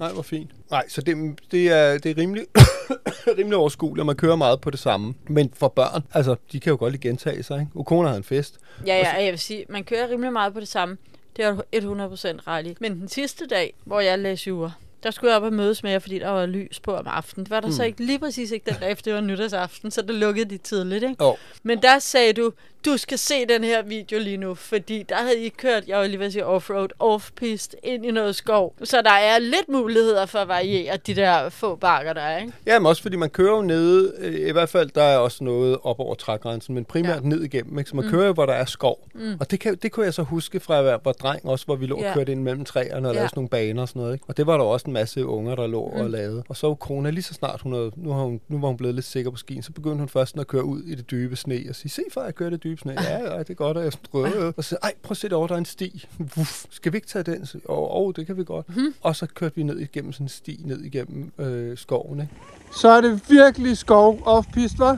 [0.00, 0.50] Nej, hvor fint.
[0.70, 1.16] Nej, så det,
[1.50, 2.46] det, er, det er rimelig,
[3.38, 5.14] rimelig overskueligt, og man kører meget på det samme.
[5.28, 7.70] Men for børn, altså, de kan jo godt lige gentage sig, ikke?
[7.74, 8.58] Ukona havde en fest.
[8.86, 10.96] Ja, ja, og jeg vil sige, man kører rimelig meget på det samme.
[11.36, 12.74] Det er du 100% ret i.
[12.80, 14.72] Men den sidste dag, hvor jeg læste jura,
[15.02, 17.44] der skulle jeg op og mødes med jer, fordi der var lys på om aftenen.
[17.44, 17.72] Det var der mm.
[17.72, 17.86] så Mm.
[17.86, 21.02] ikke lige præcis ikke den dag, for det var nytårsaften, så der lukkede de tidligt,
[21.04, 21.24] ikke?
[21.24, 21.36] Jo.
[21.62, 22.52] Men der sagde du,
[22.84, 26.06] du skal se den her video lige nu, fordi der havde I kørt, jeg var
[26.06, 28.74] lige ved at sige offroad, off-pist, ind i noget skov.
[28.84, 32.52] Så der er lidt muligheder for at variere de der få bakker, der er, ikke?
[32.66, 35.44] Ja, men også fordi man kører jo nede, øh, i hvert fald der er også
[35.44, 37.28] noget op over trægrænsen, men primært ja.
[37.28, 37.90] ned igennem, ikke?
[37.90, 38.10] så man Mm.
[38.10, 39.08] kører jo, hvor der er skov.
[39.14, 39.36] Mm.
[39.40, 41.76] Og det, kan, det kunne jeg så huske fra at være var dreng også, hvor
[41.76, 42.14] vi lå og Ja.
[42.14, 43.18] kørte ind mellem træerne og Ja.
[43.18, 44.12] lavede sådan nogle baner og sådan noget.
[44.14, 44.24] Ikke?
[44.28, 46.00] Og det var der også en masse unger, der lå Mm.
[46.00, 46.42] og lavede.
[46.48, 48.76] Og så var Kona lige så snart hun, havde, nu, har hun, nu var hun
[48.76, 51.36] blevet lidt sikker på skien, så begyndte hun først at køre ud i det dybe
[51.36, 52.92] sne og sige, se far, jeg kører det dybe sne.
[52.92, 54.52] Ja, ja, det er godt, og jeg prøver.
[54.56, 56.06] Og så ej, prøv at se derovre, der er en sti.
[56.18, 57.46] Uff, skal vi ikke tage den?
[57.46, 58.68] Så, Åh, oh, det kan vi godt.
[58.68, 58.94] Mhm.
[59.02, 62.20] Og så kørte vi ned igennem sådan en sti, ned igennem øh, skoven.
[62.20, 62.32] Ikke?
[62.76, 64.96] Så er det virkelig skov off-pist, hva'?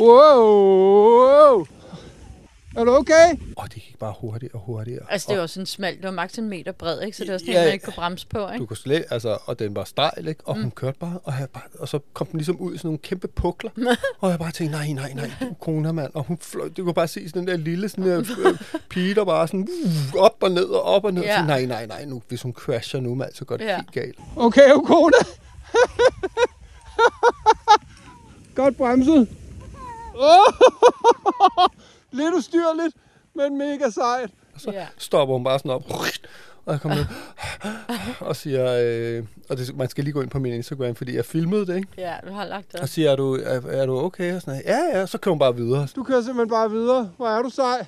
[0.00, 1.66] Wow!
[2.76, 3.34] Er du okay?
[3.56, 5.02] Og det gik bare hurtigere og hurtigere.
[5.12, 7.16] Altså, det var sådan smalt, det var maks en meter bred, ikke?
[7.16, 8.58] Så det var sådan, Ja, ja, man ikke kunne bremse på, ikke?
[8.58, 10.40] Du kunne slet, altså, og den var stejl, ikke?
[10.44, 10.62] Og Mm.
[10.62, 12.98] hun kørte bare og, jeg bare, og så kom den ligesom ud i sådan nogle
[12.98, 13.70] kæmpe pukler.
[14.20, 16.10] og jeg bare tænkte, nej, nej, nej, du kone, mand.
[16.14, 18.58] Og hun fløj, du kunne bare se sådan den der lille sådan der, øh,
[18.90, 19.68] pige, der bare sådan
[20.14, 21.22] uh, op og ned og op og ned.
[21.22, 21.40] Ja.
[21.40, 23.76] Så, nej, nej, nej, nu, hvis hun crasher nu, mand, så går det Ja.
[23.76, 24.18] helt galt.
[24.36, 25.16] Okay, Ukona.
[28.54, 29.28] Godt bremset.
[30.14, 30.52] Oh!
[32.14, 32.96] Lidt ustyrligt,
[33.34, 34.30] men mega sejt.
[34.54, 34.86] Og så ja.
[34.98, 35.82] stopper hun bare sådan op.
[36.66, 37.06] Og jeg kommer ned
[38.28, 41.24] og siger, øh, og det, man skal lige gå ind på min Instagram, fordi jeg
[41.24, 41.88] filmede det, ikke?
[41.98, 42.80] Ja, du har lagt det.
[42.80, 44.34] Og siger, er du, er, er du okay?
[44.34, 44.92] Og sådan, noget.
[44.92, 45.88] ja, ja, så kører hun bare videre.
[45.96, 47.10] Du kører simpelthen bare videre.
[47.16, 47.86] Hvor er du sej.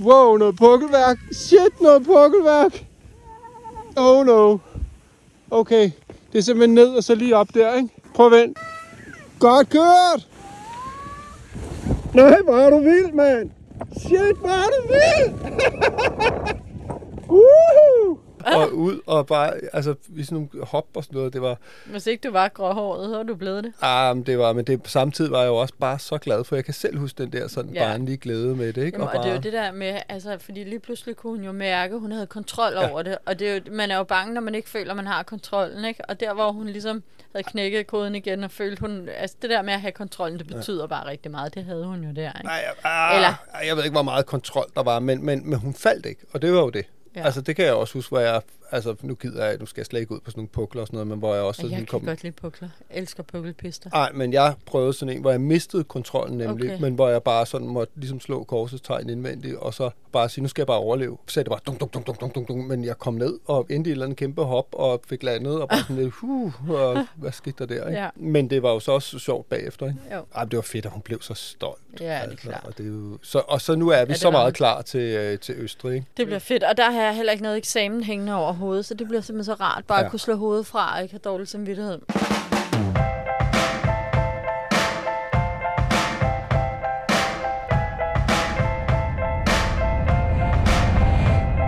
[0.00, 1.18] Wow, noget pukkelværk.
[1.32, 2.84] Shit, noget pukkelværk.
[3.96, 4.58] Oh no.
[5.50, 5.90] Okay,
[6.32, 7.88] det er simpelthen ned og så lige op der, ikke?
[8.14, 8.58] Prøv at vent.
[9.38, 10.28] Godt kørt!
[12.14, 13.50] Nej, hvor er du vild, mand!
[13.96, 15.34] Shit, hvor er du vild!
[17.32, 18.18] Woohoo!
[18.46, 22.06] Og ud og bare, altså, i sådan nogle hop og sådan noget, det var, Hvis
[22.06, 23.72] ikke du var gråhåret, så var du blevet det.
[23.80, 26.56] ah, men det var, men det, samtidig var jeg jo også bare så glad, for
[26.56, 27.88] jeg kan selv huske den der sådan Ja.
[27.88, 28.96] barnlige glæde med det, ikke?
[28.98, 31.44] Jamen, og, og det er jo det der med, altså, fordi lige pludselig kunne hun
[31.44, 32.90] jo mærke, at hun havde kontrol ja.
[32.90, 33.18] over det.
[33.26, 35.22] Og det er jo, man er jo bange, når man ikke føler, at man har
[35.22, 36.04] kontrollen, ikke?
[36.08, 39.62] Og der, hvor hun ligesom havde knækket koden igen og følte hun, altså det der
[39.62, 40.86] med at have kontrollen, det betyder ja.
[40.86, 41.54] bare rigtig meget.
[41.54, 42.50] Det havde hun jo der, ikke?
[42.84, 43.66] Ah, Eller, Eller...
[43.68, 46.42] Jeg ved ikke, hvor meget kontrol der var, men, men, men hun faldt ikke, og
[46.42, 46.86] det var jo det.
[47.16, 47.24] Ja.
[47.24, 48.40] Altså, det kan jeg også huske, hvor jeg,
[48.72, 50.86] altså, nu gider jeg, nu skal jeg slet ikke ud på sådan nogle pukler og
[50.86, 52.68] sådan noget, men hvor jeg også og jeg kan godt lide pukler.
[52.90, 53.90] Jeg elsker pukkelpister.
[53.92, 56.80] Nej, men jeg prøvede sådan en, hvor jeg mistede kontrollen nemlig, Okay.
[56.82, 60.42] men hvor jeg bare sådan måtte ligesom slå korsets tegn indvendigt, og så bare sige,
[60.42, 61.18] nu skal jeg bare overleve.
[61.26, 63.66] Så det bare dum, dum, dum, dum, dum, dum, dum, men jeg kom ned og
[63.70, 66.70] endte i et eller andet kæmpe hop, og fik landet, og bare sådan lidt, huh,
[66.70, 68.00] og hvad skete der der, ikke?
[68.00, 68.08] Ja.
[68.16, 69.98] Men det var jo så også sjovt bagefter, ikke?
[70.14, 70.24] Jo.
[70.34, 71.80] Ej, det var fedt, at hun blev så stolt.
[72.00, 72.64] Ja, det er klart.
[72.64, 75.00] Og, det er jo, så, og så nu er vi Ja, så meget klar til,
[75.00, 76.06] øh, til Østrig, ikke?
[76.16, 78.94] Det bliver fedt, og der har jeg heller ikke noget eksamen hængende over hovedet, så
[78.94, 80.04] det bliver simpelthen så rart bare ja.
[80.04, 81.98] At kunne slå hovedet fra og ikke have dårlig samvittighed.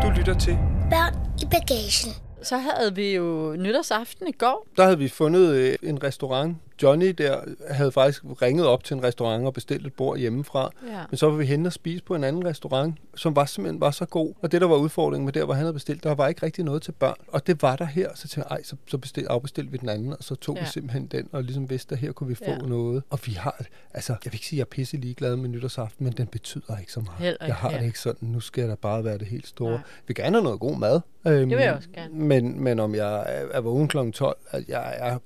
[0.03, 0.59] Du lytter til.
[0.91, 2.13] Børn i bagagen.
[2.43, 4.67] Så havde vi jo nytårsaften i går.
[4.77, 6.57] Der havde vi fundet øh, en restaurant.
[6.83, 10.71] Johnny der havde faktisk ringet op til en restaurant og bestilt et bord hjemmefra.
[10.89, 10.99] Ja.
[11.11, 13.91] Men så var vi henne og spise på en anden restaurant, som var simpelthen var
[13.91, 14.35] så god.
[14.43, 16.65] Og det, der var udfordringen med der, hvor han havde bestilt, der var ikke rigtig
[16.65, 17.15] noget til børn.
[17.29, 18.09] Og det var der her.
[18.15, 20.61] Så tænkte jeg, så, så bestil, afbestilte vi den anden, og så tog ja.
[20.61, 20.67] Ja.
[20.67, 22.51] vi simpelthen den, og ligesom vidste, at her kunne vi få Ja.
[22.53, 22.59] ja.
[22.59, 23.03] noget.
[23.11, 23.65] Og vi har,
[23.95, 26.79] altså, jeg vil ikke sige, at jeg er pisse ligeglad med nytårsaften, men den betyder
[26.79, 27.19] ikke så meget.
[27.19, 27.79] Heller ikke jeg har her.
[27.79, 29.71] det ikke sådan, nu skal der bare være det helt store.
[29.71, 29.79] Nej.
[29.79, 31.01] Vi vil gerne have noget god mad.
[31.27, 32.15] Øhm, vil jeg også gerne.
[32.15, 34.11] Men, men om jeg er, er vågen kl.
[34.11, 35.19] 12, at jeg er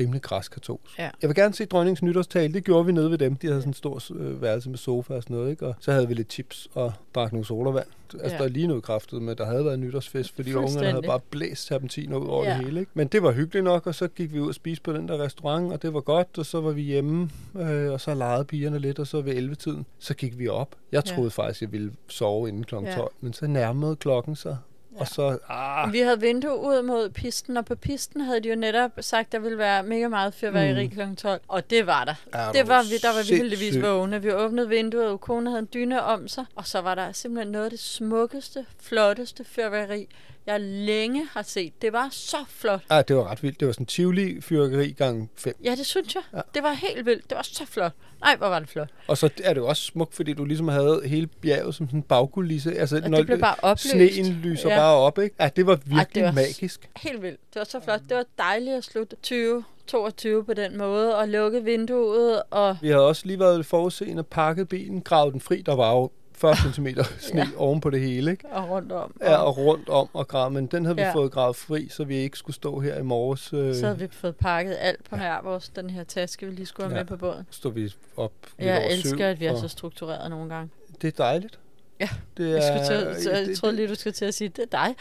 [0.00, 0.98] rimelig græskatolsk.
[0.98, 1.10] Ja.
[1.22, 2.54] Jeg vil gerne se dronningens nytårstale.
[2.54, 3.36] Det gjorde vi nede ved dem.
[3.36, 5.50] De havde sådan en stor øh, værelse med sofa og sådan noget.
[5.50, 5.66] Ikke?
[5.66, 7.86] Og så havde vi lidt chips og drak nogle sodavand.
[8.12, 8.38] Altså, Ja.
[8.38, 11.68] der er lige noget kraftet med, der havde været nytårsfest, fordi ungerne havde bare blæst
[11.68, 12.56] terpentiner ud over Ja.
[12.56, 12.80] det hele.
[12.80, 12.92] Ikke?
[12.94, 15.18] Men det var hyggeligt nok, og så gik vi ud og spiste på den der
[15.22, 18.78] restaurant, og det var godt, og så var vi hjemme, øh, og så legede pigerne
[18.78, 20.68] lidt, og så ved 11-tiden, så gik vi op.
[20.92, 21.14] Jeg Ja.
[21.14, 22.74] troede faktisk, jeg ville sove inden kl.
[22.74, 23.00] 12, Ja.
[23.20, 24.56] men så nærmede klokken sig,
[24.98, 28.54] og så, ah, Vi havde vindue ud mod pisten, og på pisten havde de jo
[28.54, 30.92] netop sagt, at der ville være mega meget fyrværkeri mm.
[30.94, 31.14] kl.
[31.16, 31.40] 12.
[31.48, 32.14] Og det var der.
[32.32, 34.22] Er det var vi, der var vi heldigvis vågne.
[34.22, 36.44] Vi åbnede vinduet, og kone havde en dyne om sig.
[36.54, 40.08] Og så var der simpelthen noget af det smukkeste, flotteste fyrværkeri,
[40.46, 41.82] jeg længe har set.
[41.82, 42.80] Det var så flot.
[42.90, 43.60] ah, det var ret vildt.
[43.60, 45.54] Det var sådan Tivoli fyrkeri gang 5.
[45.64, 46.22] Ja, det synes jeg.
[46.34, 46.40] Ja.
[46.54, 47.30] Det var helt vildt.
[47.30, 47.92] Det var så flot.
[48.20, 48.88] Nej, hvor var det flot.
[49.08, 51.98] Og så er det jo også smukt, fordi du ligesom havde hele bjerget som sådan
[51.98, 52.78] en bagkulisse.
[52.78, 53.90] Altså, Og det blev bare opløst.
[53.90, 54.74] Sneen lyser Ja.
[54.74, 54.80] ja.
[54.80, 55.36] bare op, ikke?
[55.40, 56.90] Ja, det var virkelig Ej, det var magisk.
[56.96, 57.40] Helt vildt.
[57.54, 58.00] Det var så flot.
[58.08, 62.88] Det var dejligt at slutte 20 22 på den måde, og lukke vinduet, og Vi
[62.88, 65.62] havde også lige været forudseende, pakket bilen, gravet den fri.
[65.66, 66.86] Der var jo 40 cm
[67.30, 67.46] sne ja.
[67.56, 68.48] oven på det hele, ikke?
[68.48, 69.16] Og rundt om.
[69.20, 71.12] Ja, og rundt om og grave, men den havde vi Ja.
[71.14, 73.52] fået gravet fri, så vi ikke skulle stå her i morges.
[73.52, 76.66] Øh, Så havde vi fået pakket alt på nær vores, den her taske, vi lige
[76.66, 77.02] skulle have Ja.
[77.02, 77.46] med på båden.
[77.50, 80.70] stod vi op lidt Jeg elsker, syv, at vi er og så struktureret nogle gange.
[81.02, 81.58] Det er dejligt.
[82.00, 84.34] Ja, det jeg, skulle er- til, så jeg det- troede lige, du skulle til at
[84.34, 84.96] sige, det er dig.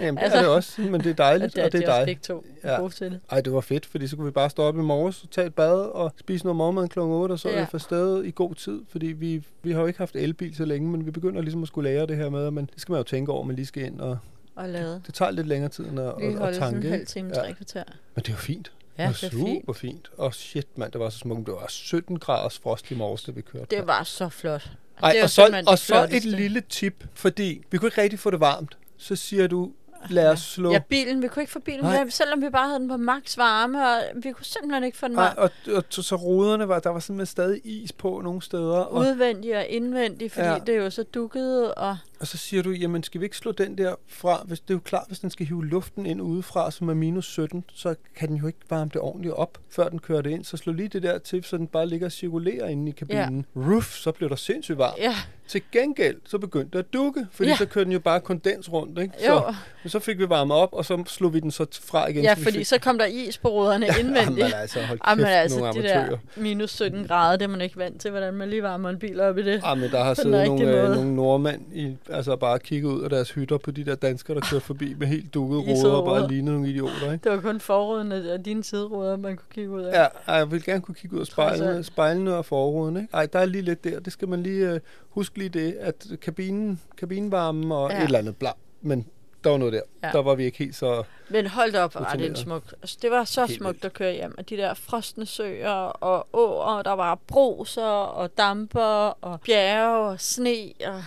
[0.00, 1.90] Jamen, det er det også, men det er dejligt, at det, og det er de
[1.92, 2.06] også dig.
[2.06, 3.20] begge to er gode til det.
[3.30, 5.54] Ej, det var fedt, fordi så kunne vi bare stå op i morges, tage et
[5.54, 6.98] bad og spise noget morgenmad kl.
[6.98, 7.54] 8, og så ja.
[7.54, 7.60] Ja.
[7.60, 10.64] er for stedet i god tid, fordi vi, vi har jo ikke haft elbil så
[10.64, 12.98] længe, men vi begynder ligesom at skulle lære det her med, men det skal man
[12.98, 14.18] jo tænke over, man lige skal ind, og
[14.56, 15.02] Og lade.
[15.06, 16.86] det tager lidt længere tid end at, Vi at, at tanke.
[16.86, 17.84] en halv time, tre kvarter.
[18.14, 18.72] Men det var fint.
[18.98, 19.60] Ja, det det var er fint.
[19.60, 20.10] super fint.
[20.16, 21.46] Og shit, mand, det var så smukt.
[21.46, 23.76] Det var 17 graders frost i morges, da vi kørte.
[23.76, 24.70] Det var så flot.
[25.02, 28.30] Ej, det og, så, og så et lille tip, fordi vi kunne ikke rigtig få
[28.30, 28.76] det varmt.
[28.96, 29.72] Så siger du,
[30.10, 30.72] lad os slå...
[30.72, 31.22] Ja, bilen.
[31.22, 32.04] Vi kunne ikke få bilen Nej.
[32.04, 35.06] med, selvom vi bare havde den på max varme, og vi kunne simpelthen ikke få
[35.08, 35.50] den Nej, varm.
[35.66, 38.76] og, og, så, ruderne var, der var simpelthen stadig is på nogle steder.
[38.78, 40.58] Og, Udvendig og indvendig, fordi Ja.
[40.66, 43.78] det jo så dukket, og og så siger du, jamen skal vi ikke slå den
[43.78, 44.42] der fra?
[44.46, 47.26] Hvis, det er jo klart, hvis den skal hive luften ind udefra, som er minus
[47.26, 50.44] 17, så kan den jo ikke varme det ordentligt op, før den kører det ind.
[50.44, 53.46] Så slå lige det der til, så den bare ligger og cirkulerer inde i kabinen.
[53.56, 53.60] Ja.
[53.60, 54.98] Roof, så blev der sindssygt varmt.
[54.98, 55.14] Ja.
[55.48, 57.56] Til gengæld, så begyndte det at dukke, fordi Ja.
[57.56, 58.98] så kørte den jo bare kondens rundt.
[58.98, 59.14] Ikke?
[59.28, 59.38] Jo.
[59.38, 62.24] Så, men så fik vi varmet op, og så slog vi den så fra igen.
[62.24, 64.38] ja, så fordi fik, så kom der is på ruderne indvendigt.
[64.38, 66.08] Jamen altså, hold kæft, Jamen altså, nogle de amatører.
[66.10, 68.98] der minus 17 grader, det er man ikke vant til, hvordan man lige varmer en
[68.98, 69.62] bil op i det.
[69.64, 73.10] Ja, men der har siddet nogle, øh, nogle nordmænd, i, altså bare kigget ud af
[73.10, 76.04] deres hytter på de der danskere, der kørte forbi med helt dukkede Isede ruder og
[76.04, 77.12] bare lignede nogle idioter.
[77.12, 77.24] Ikke?
[77.24, 80.02] Det var kun forruden af dine sideruder, man kunne kigge ud af.
[80.02, 82.96] Ja, ej, jeg vil gerne kunne kigge ud af spejlene, spejlene og forruden.
[82.96, 83.08] Ikke?
[83.12, 84.00] Ej, der er lige lidt der.
[84.00, 87.98] Det skal man lige øh, huske lige det, at kabinen, kabinvarmen og ja.
[87.98, 88.50] Et eller andet bla.
[88.82, 89.06] Men
[89.44, 89.80] der var noget der.
[90.02, 90.10] Ja.
[90.12, 91.02] Der var vi ikke helt så...
[91.28, 92.38] Men hold op, var det en Rutineret.
[92.38, 92.62] smuk.
[92.82, 94.34] Altså, det var så Helt smukt at køre hjem.
[94.38, 100.20] Og de der frosne søer og åer, der var broser og damper og bjerge og
[100.20, 100.72] sne.
[100.86, 101.02] Og...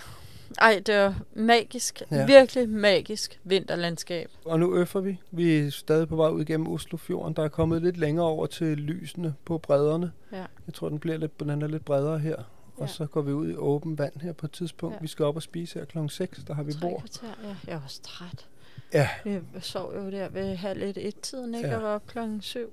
[0.61, 2.01] Ej, det var magisk.
[2.11, 2.25] Ja.
[2.25, 4.29] Virkelig magisk vinterlandskab.
[4.45, 5.19] Og nu øffer vi.
[5.31, 7.33] Vi er stadig på vej ud igennem Oslofjorden.
[7.35, 10.11] Der er kommet lidt længere over til lysene på bredderne.
[10.31, 10.37] Ja.
[10.67, 12.35] Jeg tror, den bliver lidt, den er lidt bredere her.
[12.77, 12.87] Og Ja.
[12.87, 14.95] så går vi ud i åben vand her på et tidspunkt.
[14.95, 14.99] Ja.
[15.01, 16.99] Vi skal op og spise her klokken 6, der har vi bord.
[16.99, 17.55] kvarter, ja.
[17.67, 18.45] Jeg var også træt.
[18.93, 19.09] Ja.
[19.25, 21.67] Jeg sov jo der ved halv et, et-tiden, ikke?
[21.67, 21.73] Ja.
[21.73, 21.77] Ja.
[21.79, 22.69] Og var op klokken syv.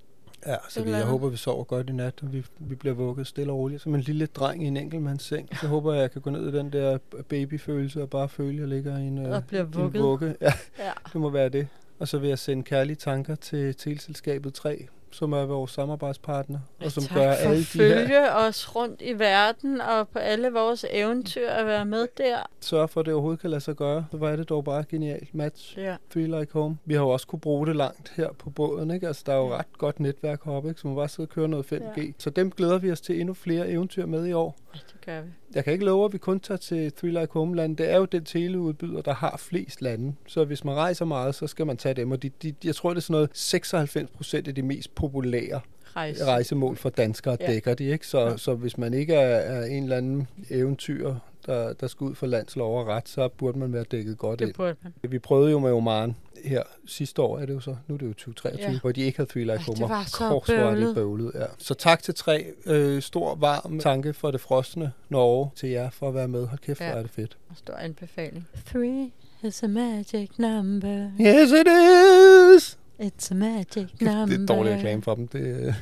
[0.47, 2.75] Ja, så Et vi, eller jeg håber, vi sover godt i nat, og vi, vi
[2.75, 3.83] bliver vugget stille og roligt.
[3.83, 5.49] Som en lille dreng i en enkeltmands seng.
[5.61, 8.61] Så håber jeg, jeg kan gå ned i den der babyfølelse og bare føle, at
[8.61, 10.03] jeg ligger i en, øh, Og bliver i en vugget.
[10.03, 10.37] vugge.
[10.41, 10.91] Ja, Ja.
[11.13, 11.69] det må være det.
[11.99, 16.93] Og så vil jeg sende kærlige tanker til Teleselskabet 3, som er vores samarbejdspartner, og
[16.93, 20.87] som tak gør alle de her følge os rundt i verden og på alle vores
[20.91, 22.37] eventyr at være med der.
[22.61, 24.07] sørge for, at det overhovedet kan lade sig gøre.
[24.11, 25.79] Så var det dog bare genialt match.
[25.79, 25.97] Ja.
[26.09, 26.79] Feel like home.
[26.85, 29.07] Vi har jo også kunne bruge det langt her på båden, ikke?
[29.07, 30.81] Altså, der er jo ret godt netværk heroppe, ikke?
[30.81, 32.01] Så man bare sidde og køre noget 5G.
[32.01, 32.13] Ja.
[32.19, 34.57] Så dem glæder vi os til endnu flere eventyr med i år.
[34.73, 35.31] Det gør vi.
[35.55, 37.77] Jeg kan ikke love, at vi kun tager til Three Like Home land.
[37.77, 40.15] Det er jo den teleudbyder, der har flest lande.
[40.27, 42.11] Så hvis man rejser meget, så skal man tage dem.
[42.11, 45.61] Og de, de, jeg tror, det er sådan noget 96 procent af de mest populære
[45.97, 46.25] Rejse.
[46.25, 47.47] rejsemål for danskere Ja.
[47.47, 47.85] dækker de.
[47.85, 48.07] Ikke?
[48.07, 48.37] Så, ja.
[48.37, 51.15] så hvis man ikke er, er en eller anden eventyr,
[51.47, 54.47] der, der skal ud for landslov og ret, så burde man være dækket godt Det
[54.47, 54.55] ind.
[54.55, 54.93] burde man.
[55.11, 57.77] Vi prøvede jo med Oman her sidste år, er det jo så.
[57.89, 58.79] Nu er det jo 2023, ja.
[58.81, 59.77] Hvor de ikke havde Three Like Ej, Home.
[59.81, 60.95] det var så kors, hvor bøvlet.
[60.95, 61.33] bøvlet.
[61.35, 61.45] Ja.
[61.59, 62.47] Så tak til tre.
[62.67, 66.47] Øh, stor, varm tanke for det frosne Norge til jer for at være med.
[66.47, 66.93] Hold kæft, hvor Ja.
[66.93, 67.37] er det fedt.
[67.57, 68.49] Stor anbefaling.
[68.67, 69.11] Three
[69.43, 71.11] is a magic number.
[71.21, 72.79] Yes, it is!
[73.01, 74.27] It's a magic number.
[74.37, 75.29] Det er dårlig reklame for dem.
[75.29, 75.75] Det, øh,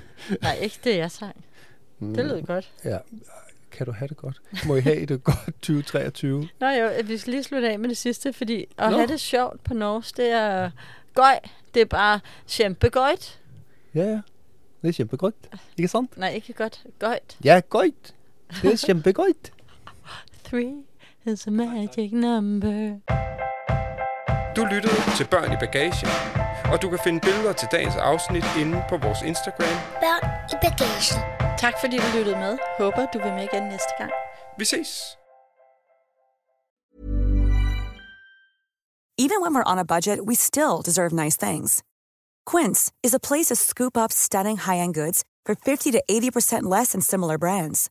[0.42, 1.44] Nej, ikke det, jeg sang.
[2.00, 2.70] Det lød godt.
[2.84, 2.98] Ja,
[3.72, 4.40] kan du have det godt?
[4.66, 6.48] Må I have det godt 2023?
[6.60, 8.96] Nå jo, vi skal lige slutte af med det sidste, fordi at Nå.
[8.96, 10.70] have det sjovt på norsk, det er
[11.14, 11.38] gøj.
[11.74, 12.20] Det er bare
[12.50, 13.40] kæmpegøjt.
[13.94, 14.20] Ja, ja.
[14.82, 15.34] Det er kæmpegodt.
[15.76, 16.18] Ikke sandt?
[16.18, 16.82] Nej, ikke godt.
[16.98, 17.36] Gøjt.
[17.44, 18.14] Ja, godt.
[18.62, 19.52] Det er kæmpegodt.
[20.44, 20.72] Three
[21.26, 22.98] is a magic number.
[24.56, 26.08] Du lyttede til Børn i Bagagen,
[26.72, 29.76] og du kan finde billeder til dagens afsnit inde på vores Instagram.
[30.00, 31.41] Børn i bagagen.
[31.64, 32.58] Tak fordi du lyttede med.
[32.78, 34.12] Håber, du vil med igen næste gang.
[34.58, 35.16] Vi ses!
[39.24, 41.82] Even when we're on a budget, we still deserve nice things.
[42.50, 46.88] Quince is a place to scoop up stunning high-end goods for 50 to 80% less
[46.92, 47.90] than similar brands.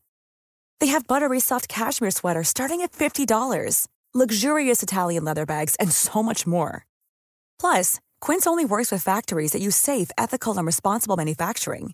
[0.80, 6.24] They have buttery soft cashmere sweaters starting at $50, luxurious Italian leather bags, and so
[6.24, 6.86] much more.
[7.62, 11.94] Plus, Quince only works with factories that use safe, ethical, and responsible manufacturing.